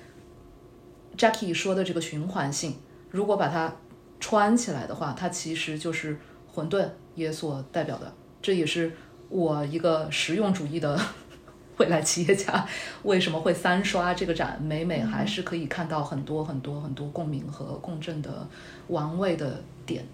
[1.20, 2.76] Jackie 说的这个循环性，
[3.12, 3.76] 如果把它
[4.22, 6.18] 穿起来的话，它其实就是
[6.48, 8.14] 混沌也所代表的。
[8.42, 8.90] 这也是
[9.28, 10.98] 我一个实用主义的
[11.76, 12.66] 未来企业家
[13.04, 18.48] 为什么会三刷这个展，每每还是可以看到很多很多很多共鸣和共振的
[18.88, 20.06] 玩味的点。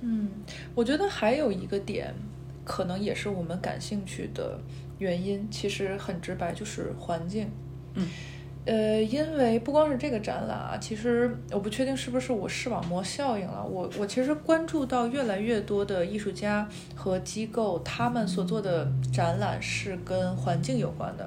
[0.00, 0.28] 嗯，
[0.74, 2.12] 我觉得还有一个点，
[2.64, 4.58] 可能也是我们感兴趣的
[4.98, 7.48] 原因，其实很直白，就是环境。
[7.94, 8.08] 嗯。
[8.68, 13.64] 呃，因为不光是这个展览啊，其实我不确定是不是我视网膜效应了。
[13.64, 21.26] 我我其实关注到越来越多的艺术家和机构，他们所做的展览是跟环境有关的。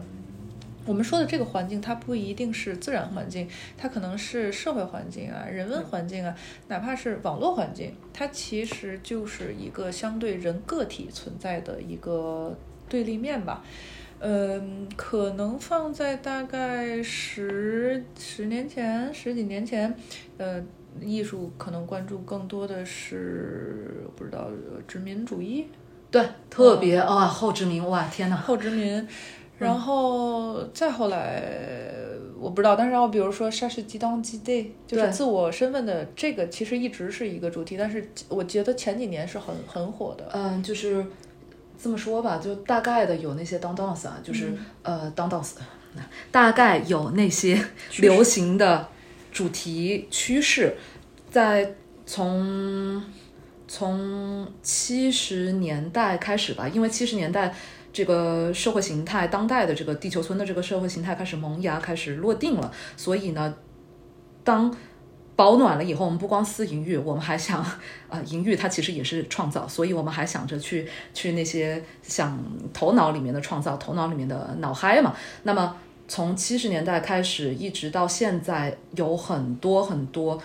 [0.86, 6.36] 我们说的这个环境，它不一定是自然环境，它可能是社会环境啊、人文环境啊，
[6.68, 12.56] 哪怕是网络环境，它其实就是一个相对人个体存在的一个
[12.88, 13.64] 对立面吧。
[14.24, 19.92] 嗯，可能放在大概十十年前、十几年前，
[20.38, 20.64] 呃，
[21.02, 25.66] 艺术可能关注更多的是不知道呃殖民主义、
[26.12, 28.36] 对，特别啊、后殖民哇，天哪！
[28.36, 29.08] 后殖民，
[29.58, 31.42] 然后再后来
[32.40, 40.30] 我不知道，但是然后比如说莎士基当基 day，就是自我身份的这个，其实一直是一个主题，但是我觉得前几年是很很火的。
[40.34, 41.06] 嗯，就是
[41.82, 44.54] 这么说吧，就大概的有那些 down dance 啊，就是、
[44.84, 45.54] 呃 down dance，
[46.32, 47.62] 大概有那些
[47.98, 48.88] 流行的
[49.32, 50.76] 主题趋势，
[51.30, 51.76] 在
[52.06, 53.04] 从
[53.68, 57.54] 从七十年代开始吧，因为七十年代。
[57.94, 62.72] 这个社会形态，当代的这个地球村的这个社会形态开始萌芽，开始落定了。
[62.96, 63.54] 所以呢，
[64.46, 64.74] 当
[65.36, 67.62] 保暖了以后，我们不光思淫欲，我们还想
[68.10, 72.38] 啊， 淫欲它其实也是创造，所以我们还想着去去那些想
[72.74, 75.16] 头脑里面的创造，头脑里面的脑嗨嘛。
[75.44, 75.78] 那么
[76.08, 80.42] 从七十年代开始，一直到现在，有很多很多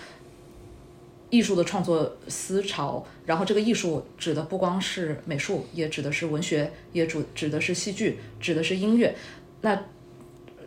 [1.29, 3.05] 艺术的创作思潮。
[3.27, 9.15] 然后这个艺术指的不光是美术，也指的是文学，也指指的是戏剧，指的是音乐。
[9.63, 9.83] 那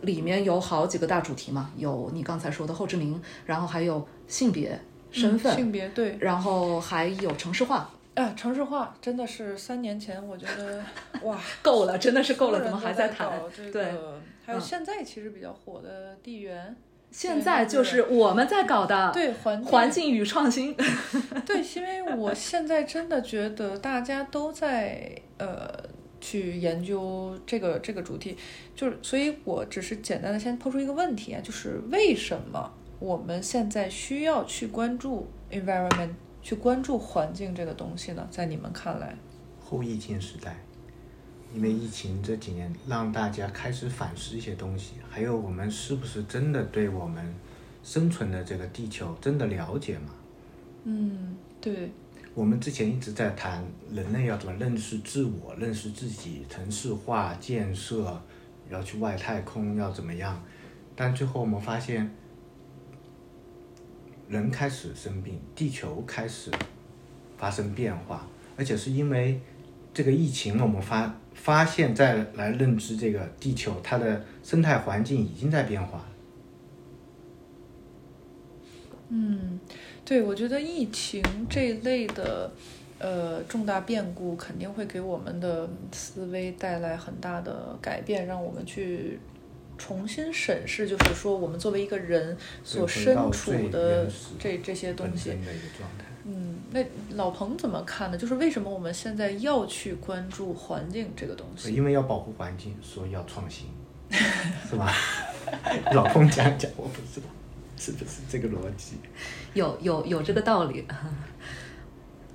[0.02, 4.78] 里面有好几个大主题嘛，有你刚才说的后殖民，然后还有性别、
[5.10, 6.16] 身份，嗯性别对。
[6.20, 10.82] 然后还有城市化，啊，城市化真的是三年前，我觉得
[11.22, 13.28] 哇，够了，真的是够了，怎么还在谈？
[13.72, 13.84] 对，
[14.44, 14.60] 还有嗯。
[14.60, 16.74] 现在其实比较火的地缘，
[17.10, 20.76] 现在就是我们在搞的对环环境与创新。
[21.46, 25.68] 对，因为我现在真的觉得大家都在呃
[26.20, 28.36] 去研究这个这个主题，
[28.74, 36.10] 就是所以我只是简单的先抛出一个问题啊，就是为什么我们现在需要去关注 environment，
[36.42, 38.28] 去关注环境这个东西呢？
[38.30, 39.16] 在你们看来，
[39.64, 40.56] 后疫情时代，
[41.54, 47.24] 因为疫情这几年让大家开始反思一些东西，还有我们是不是真的对我们
[47.82, 50.14] 生存的这个地球真的了解吗？
[50.84, 51.90] 嗯，对，
[52.40, 53.62] 我们之前一直在谈
[53.92, 58.18] 人类要怎么认识自我、认识自己，城市化建设，
[58.70, 60.42] 要去外太空，要怎么样？
[60.96, 62.10] 但最后我们发现，
[64.26, 66.50] 人开始生病，地球开始
[67.36, 68.26] 发生变化，
[68.56, 69.38] 而且是因为
[69.92, 76.06] 这个疫情，我们发发现再来认知这个地球，它的生态环境已经在变化。
[79.10, 79.60] 嗯，
[80.10, 82.50] 对，我觉得疫情这一类的
[82.98, 89.20] 呃重大变故肯定会给我们的思维带来很大的改变，让我们去
[89.78, 95.38] 重新审视，就是说我们作为一个人所身处的这这些东西。
[96.24, 96.84] 嗯，那
[97.14, 98.18] 老彭怎么看呢？
[98.18, 101.72] 就是为什么我们现在要去关注环境这个东西？
[101.72, 103.68] 因为要保护环境，所以要创新，
[104.68, 104.92] 是吧？
[105.94, 107.28] 老彭讲讲，我不知道
[107.80, 108.98] 是不是这个逻辑。
[109.54, 110.86] 有有有这个道理。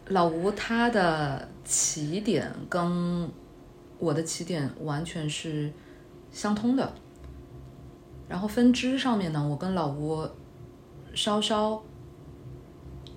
[0.08, 3.30] 老吴他的起点跟
[4.00, 5.72] 我的起点完全是
[6.32, 6.94] 相通的，
[8.28, 10.28] 然后分支上面呢，我跟老吴
[11.14, 11.84] 稍稍。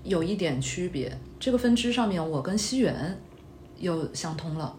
[0.04, 3.20] 有一点区别，这个分支上面我跟西元
[3.76, 4.74] 又相通了，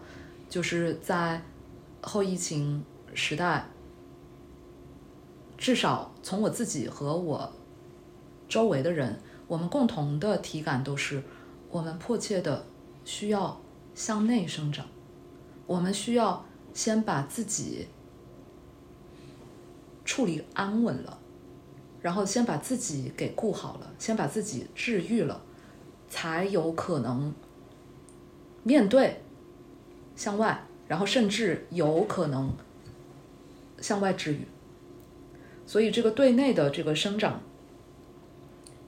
[0.48, 1.40] 就是在
[2.00, 2.82] 后疫情
[3.14, 3.64] 时代，
[5.60, 7.52] 至少从我自己和我
[8.48, 11.22] 周围的人，我们共同的体感都是，
[11.68, 12.64] 我们迫切的
[13.04, 13.60] 需要
[13.94, 14.86] 向内生长，
[15.66, 17.88] 我们需要先把自己
[20.02, 21.18] 处理安稳了。
[22.00, 25.42] 然后先把自己给顾好了，先把自己治愈了，
[26.08, 27.34] 才有可能
[28.62, 29.20] 面对
[30.16, 32.50] 向外，然后甚至有可能
[33.82, 34.46] 向外治愈。
[35.70, 37.40] 所以这个对内的这个生长，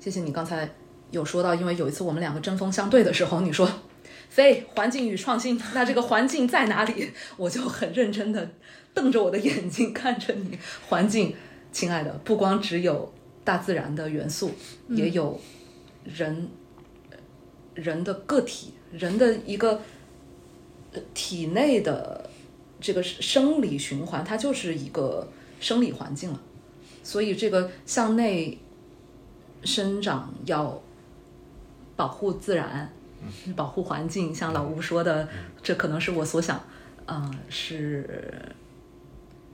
[0.01, 0.69] 谢谢你刚才
[1.13, 3.71] 有说到，因为有一次我们两个针锋相对的时候，你说
[4.29, 7.13] 非环境与创新，那这个环境在哪里？
[7.39, 8.51] 我就很认真的
[8.93, 10.59] 瞪着我的眼睛看着你，
[10.89, 11.33] 环境。
[11.71, 13.15] 亲爱的，不光只有
[13.45, 14.51] 大自然的元素，
[14.89, 15.41] 也有
[16.05, 16.49] 人
[17.75, 19.81] 人的个体，人的一个
[21.15, 22.29] 体内的
[22.81, 25.29] 这个生理循环，它就是一个
[25.61, 26.43] 生理环境了。
[27.03, 28.59] 所以，这个向内
[29.65, 30.81] 生长要
[31.97, 32.91] 保护自然，
[33.55, 34.35] 保护环境。
[34.35, 35.29] 像老吴说的，
[35.63, 36.61] 这可能是我所想，
[37.07, 38.33] 啊，是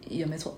[0.06, 0.56] 也没错。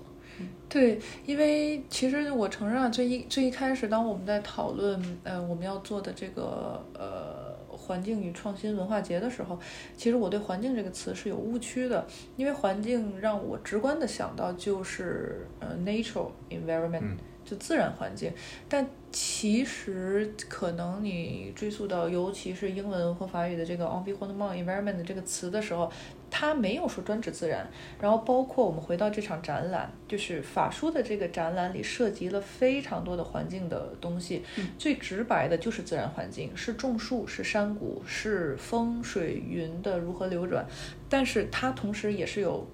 [0.67, 7.40] 对，因为其实我承认，最一最一开始，当我们在讨论呃我们要做的这个呃
[7.81, 9.59] 环境与创新文化节的时候，
[9.97, 12.05] 其实我对环境这个词是有误区的，
[12.37, 18.31] 因为环境让我直观的想到就是呃 natural environment，就自然环境，
[18.69, 25.91] 但其实可能你追溯到尤其是英文或法语的这个 environment environment 这个词的时候。
[26.31, 27.69] 它没有说专指自然，
[27.99, 34.41] 然后包括我们回到这场展览，就是法书的这个展览里涉及了非常多的环境的东西，
[34.79, 40.65] 最直白的就是自然环境，是种树，是山谷，是风水云的如何流转，
[41.09, 42.65] 但是它同时也是有，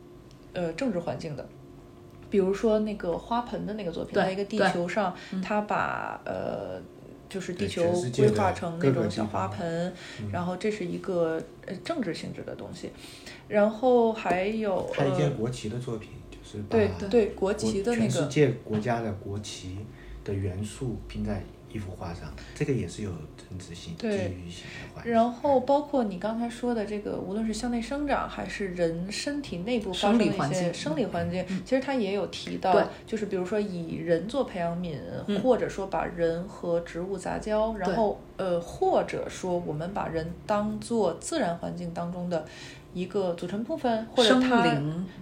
[0.54, 1.46] 呃，政治环境的，
[2.30, 6.80] 比如说那个花盆的那个作品，在一个地球上，他把呃。
[7.30, 7.84] 就是地球
[8.16, 9.94] 规划成那种小花盆，
[10.32, 12.90] 然后这是一个呃政治性质的东西，
[13.48, 18.08] 然后还有他一件国旗的作品，就是对对国旗的那个。
[18.08, 19.78] 全世界国家的国旗
[20.24, 21.44] 的元素拼在。
[21.70, 34.98] 一幅画上，这个也是有政治性、地域性的然后包括你刚才说的这个，无论是向内生长，还是人身体内部发生的一些生理环境，其实他也有提到，就是比如说以人做培养皿，
[35.42, 42.46] 或者说把人和植物杂交，然后呃，或者说我们把人当做自然环境当中的
[42.94, 44.66] 一个组成部分，或者它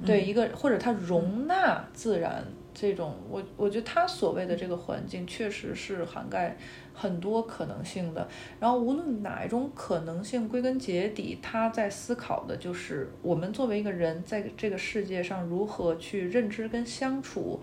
[0.06, 2.46] 对一个或者它容纳自然。
[2.78, 6.58] 这种我我觉得它所谓的这个环境确实是涵盖
[6.94, 8.28] 很多可能性的，
[8.60, 17.62] 然后无论哪一种可能性，归根结底，他在思考的就是我们作为一个人在这个世界上如何去认知跟相处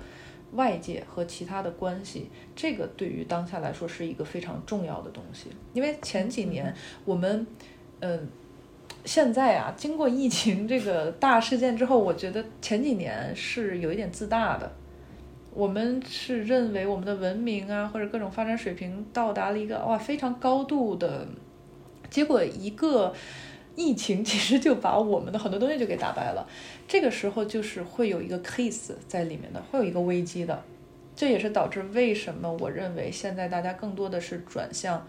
[0.53, 5.51] 外界和其他的关系，这个对于当下来说是一个非常重要的东西。
[5.75, 6.75] 因为前几年
[7.05, 7.47] 我们，
[8.01, 8.27] 嗯，
[9.05, 14.71] 现在啊，经过疫情这个大事件之后，我觉得前几年是有一点自大的。
[15.55, 21.27] 我们是认为我们的文明啊，或者各种发展水平到达了一个哇非常高度的，
[22.09, 23.13] 结果一个
[23.77, 26.49] 疫情其实就把我们的很多东西就给打败了。
[26.89, 30.63] 这个时候就是会有一个 case 在里面的，会有一个危机的。
[31.15, 35.07] 这也是导致为什么我认为现在大家更多的是转向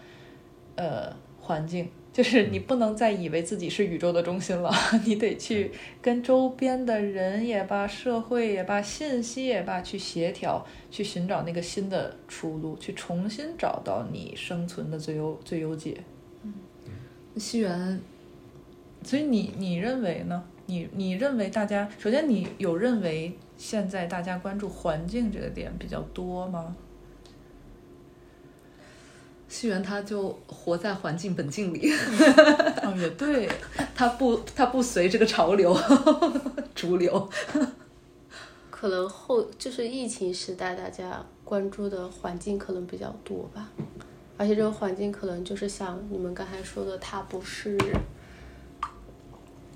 [0.76, 1.88] 呃环境。
[2.14, 4.72] 就是你不能再以为自己是宇宙的中心了，
[5.04, 15.98] 你得去跟周边的人也罢、社会也罢、信息也罢去协调，去寻找那个新的出路，去重新找到你生存的最优最优解。
[16.44, 16.54] 嗯，
[17.36, 18.00] 西元，
[19.02, 20.44] 所以你你认为呢？
[20.68, 26.76] 你你认为大家首先你有认为现在大家关注环境这个点比较多吗？
[29.54, 31.94] 西园他就活在环境本境里，
[32.82, 33.48] 哦，也对，
[33.94, 35.78] 他不他不随这个潮流
[36.74, 37.30] 主流。
[38.72, 43.70] 可能后就是疫情时代，大家关注的环境可能比较多吧，
[44.38, 47.78] 而且这个环境可能就是像你们刚才说的，它不是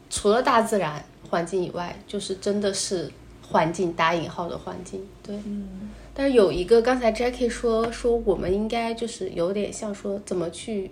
[0.10, 3.12] 除了大自然环境以外，就是真的是
[3.48, 5.36] 环境打引号的环境，对。
[5.46, 10.90] 嗯但是有一个，刚才 Jackie 说说我们应该就是有点像说怎么去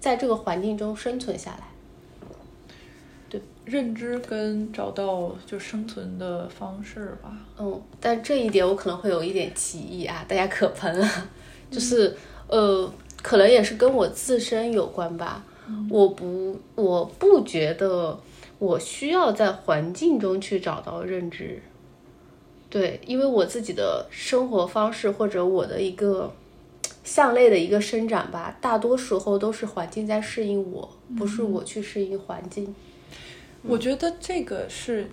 [0.00, 1.68] 在这个环境中生存下来。
[3.64, 7.34] 认知跟找到就生存的方式吧。
[7.58, 11.28] 嗯，但这一点我可能会有一点歧义啊，大家可喷啊。
[11.70, 12.14] 就是
[12.46, 15.42] 呃，可能也是跟我自身有关吧。
[15.88, 18.20] 我不，我不觉得
[18.58, 21.62] 我需要在环境中去找到认知。
[22.74, 26.34] 对，因为我自己的生活方式或者我的一个
[27.04, 32.74] 向内的一个生长吧，大多时候都是环境在适应我，不是我去适应环境。
[33.62, 35.08] 我觉得这个是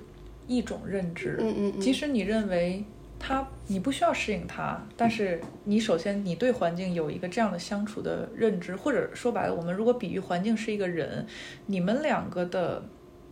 [0.47, 1.80] 一种认知，嗯嗯嗯。
[1.80, 2.84] 即使你认为
[3.20, 11.28] 他你不需要适应他，但是你首先你对环境有一个这样的相处的认知，或者说白了，我们如果比喻环境是一个人，
[11.68, 12.84] 你们两个的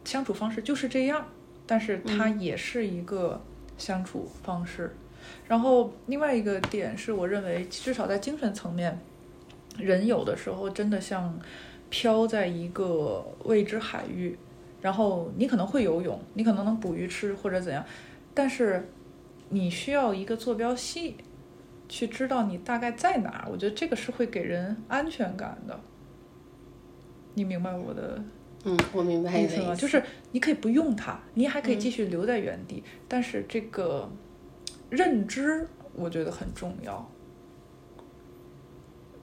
[0.05, 1.25] 相处方式就是这样，
[1.65, 3.41] 但是它也是一个
[3.79, 4.95] 相处方式。
[5.47, 8.99] 然后另外一个点是我认为，至少在精神层面，
[9.77, 11.39] 人有的时候真的像
[11.89, 14.37] 飘在一个未知海域。
[14.81, 17.83] 然后你可能会游泳，你可能能捕鱼吃或者怎样，
[18.33, 18.87] 但是
[19.49, 21.17] 你需要一个坐标系，
[21.89, 23.47] 去知道你大概在哪儿。
[23.51, 25.77] 我觉得这个是会给人安全感的。
[27.33, 28.23] 你明白我的
[28.65, 29.67] 嗯，我明白你意思吗？
[29.67, 29.81] 的意思。
[29.81, 34.09] 就是你可以不用它，你还可以继续留在原地，但是这个
[34.89, 37.09] 认知我觉得很重要。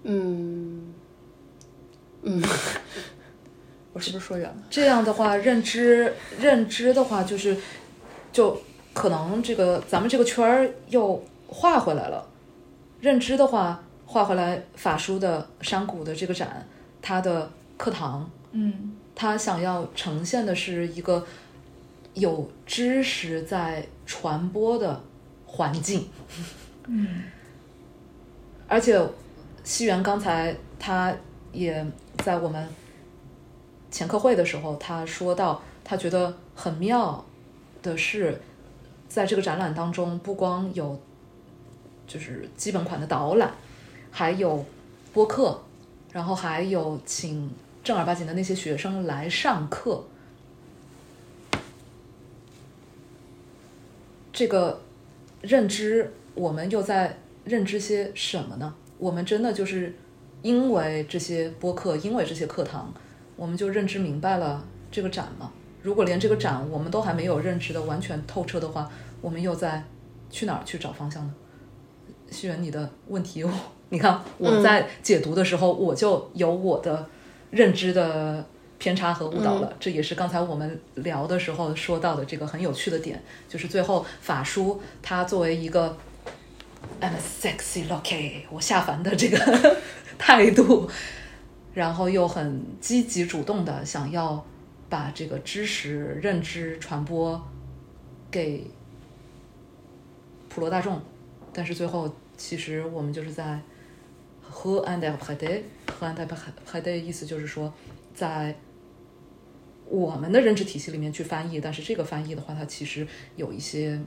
[0.04, 0.94] 嗯
[2.22, 2.42] 嗯，
[3.92, 4.56] 我是不是说远了？
[4.70, 7.56] 这样的话，认知认知的话，就是
[8.32, 8.60] 就
[8.94, 12.26] 可能这个咱们这个圈儿又画回来了。
[13.00, 16.66] 认知的话，画回来法书的山谷的这个展，
[17.02, 21.26] 它的课堂，嗯它想要呈现的是一个
[22.14, 25.02] 有知识在传播的
[25.46, 26.08] 环境。
[26.86, 27.22] 嗯
[28.68, 29.00] 而且
[29.64, 31.14] 西元刚才他
[31.52, 31.84] 也
[32.18, 32.68] 在我们
[33.90, 37.24] 前课会的时候，他说到，他觉得很妙
[37.82, 38.40] 的是，
[39.08, 41.00] 在这个展览当中，不光有
[42.06, 43.52] 就是基本款的导览，
[44.10, 44.64] 还有
[45.12, 45.62] 播客，
[46.12, 47.50] 然后还有请
[47.86, 50.04] 正儿八经的那些学生来上课。
[54.32, 54.82] 这个
[55.40, 58.74] 认知，我们又在认知些什么呢？
[58.98, 59.94] 我们真的就是
[60.42, 62.92] 因为这些播客，因为这些课堂，
[63.36, 65.52] 我们就认知明白了这个展吗？
[65.80, 69.84] 如果连这个展我们都还没有认知的完全透彻的话，我们又在
[70.28, 71.32] 去哪儿去找方向呢？
[72.32, 73.44] 希远，你的问题，
[73.90, 77.08] 你看我在解读的时候，我就有我的
[77.56, 78.46] 认知的
[78.78, 79.74] 偏差和误导了。
[79.80, 85.96] 这也是刚才我们聊的时候说到的这个很有趣的点，就是最后法叔他作为一个
[87.00, 89.76] I'm a sexy lucky，我下凡的这个
[90.18, 90.88] 态度，
[91.74, 94.44] 然后又很积极主动的想要
[94.88, 97.42] 把这个知识、认知传播
[98.30, 98.70] 给
[100.48, 101.00] 普罗大众，
[101.52, 103.58] 但是最后其实我们就是在
[104.56, 106.34] 和 and p r e d 和 and p
[106.72, 107.70] r e d 意思就是说，
[108.14, 108.56] 在
[109.84, 114.00] 我们的认知体系里面去翻译，但是这个翻译的话，它其实有一些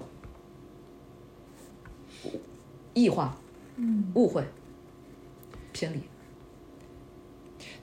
[2.95, 3.37] 异化、
[3.75, 4.11] 嗯。
[4.15, 4.43] 误会、
[5.71, 6.01] 偏离。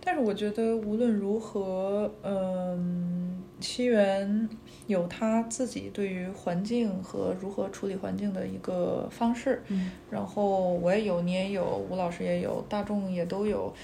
[0.01, 4.49] 但是我觉得无论如何，嗯，西园
[4.87, 13.75] 有他自己对于环境和如何处理环境的一个方式，嗯，然后我也有，你也有，吴老师也有，大众也都有。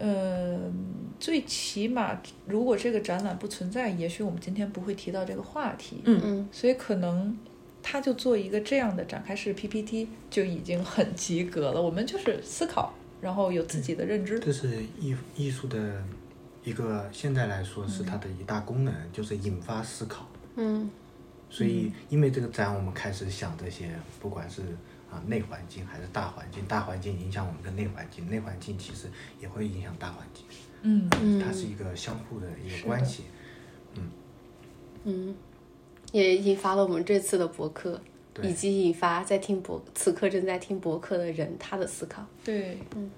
[0.00, 0.72] 嗯，
[1.18, 6.00] 最起码，如果这个展览不存在，也许我们今天不会提到这个话题。
[6.04, 7.36] 嗯嗯所以可能
[7.82, 11.82] 他就做一个这样的展开式 PPT 就已经很及格了。
[11.82, 14.38] 我们就是思考，然后有自己的认知。
[14.38, 16.00] 这是艺艺术的
[16.62, 20.28] 一个现在来说是它的一大功能，就是引发思考。
[20.56, 20.90] 嗯。
[21.50, 23.90] 所以因为这个展，我们开始想这些，
[24.20, 24.60] 不管是
[25.10, 29.08] 啊内环境还是大环境，大环境影响我们的内环境，内环境其实
[29.40, 30.44] 也会影响大环境，
[30.82, 31.08] 嗯。
[31.22, 33.24] 嗯，它是一个相互的一个关系。
[33.94, 34.10] 嗯。
[35.04, 35.34] 嗯，
[36.12, 37.98] 也引发了我们这次的博客，
[38.42, 42.26] 以及引发在听博此刻正在听博客的人他的思考。
[42.44, 43.10] 对，嗯。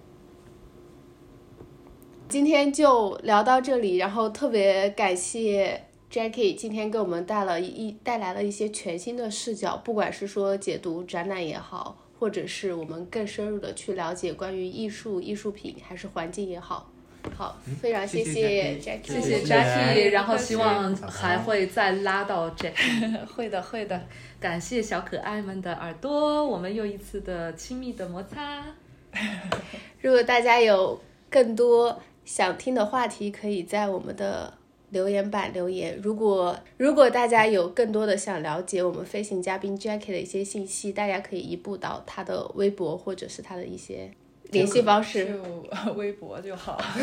[2.29, 16.91] 今天就聊到这里，然后特别感谢 Jackie 今天给我们带了一带来了一些全新的视角，不管是说解读展览也好，或者是我们更深入的去了解关于艺术、艺术品还是环境也好。
[17.37, 23.25] 好，非常谢谢 Jackie，谢谢 Jackie，然后希望还会再拉到 Jackie。
[23.33, 24.03] 会的，会的。
[24.41, 28.65] 感谢小可爱们的耳朵，我们又一次的亲密的摩擦。
[30.01, 31.01] 如果大家有
[31.31, 34.55] 更多想听的话题，可以在我们的
[34.91, 35.99] 留言板留言。
[36.03, 44.11] 如果如果大家有更多的想了解我们飞行嘉宾 Jackie 的一些信息，大家可以移步到他的微博或者是他的一些
[44.51, 46.81] 联系方式，就微博就好。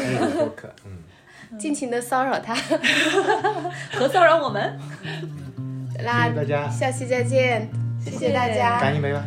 [0.85, 2.53] 嗯，尽情的骚扰他。
[3.93, 4.79] 和骚扰我们，
[6.03, 7.69] 那谢谢大家下期再见，
[8.03, 8.79] 谢谢大家。
[8.81, 9.25] 干一杯吧。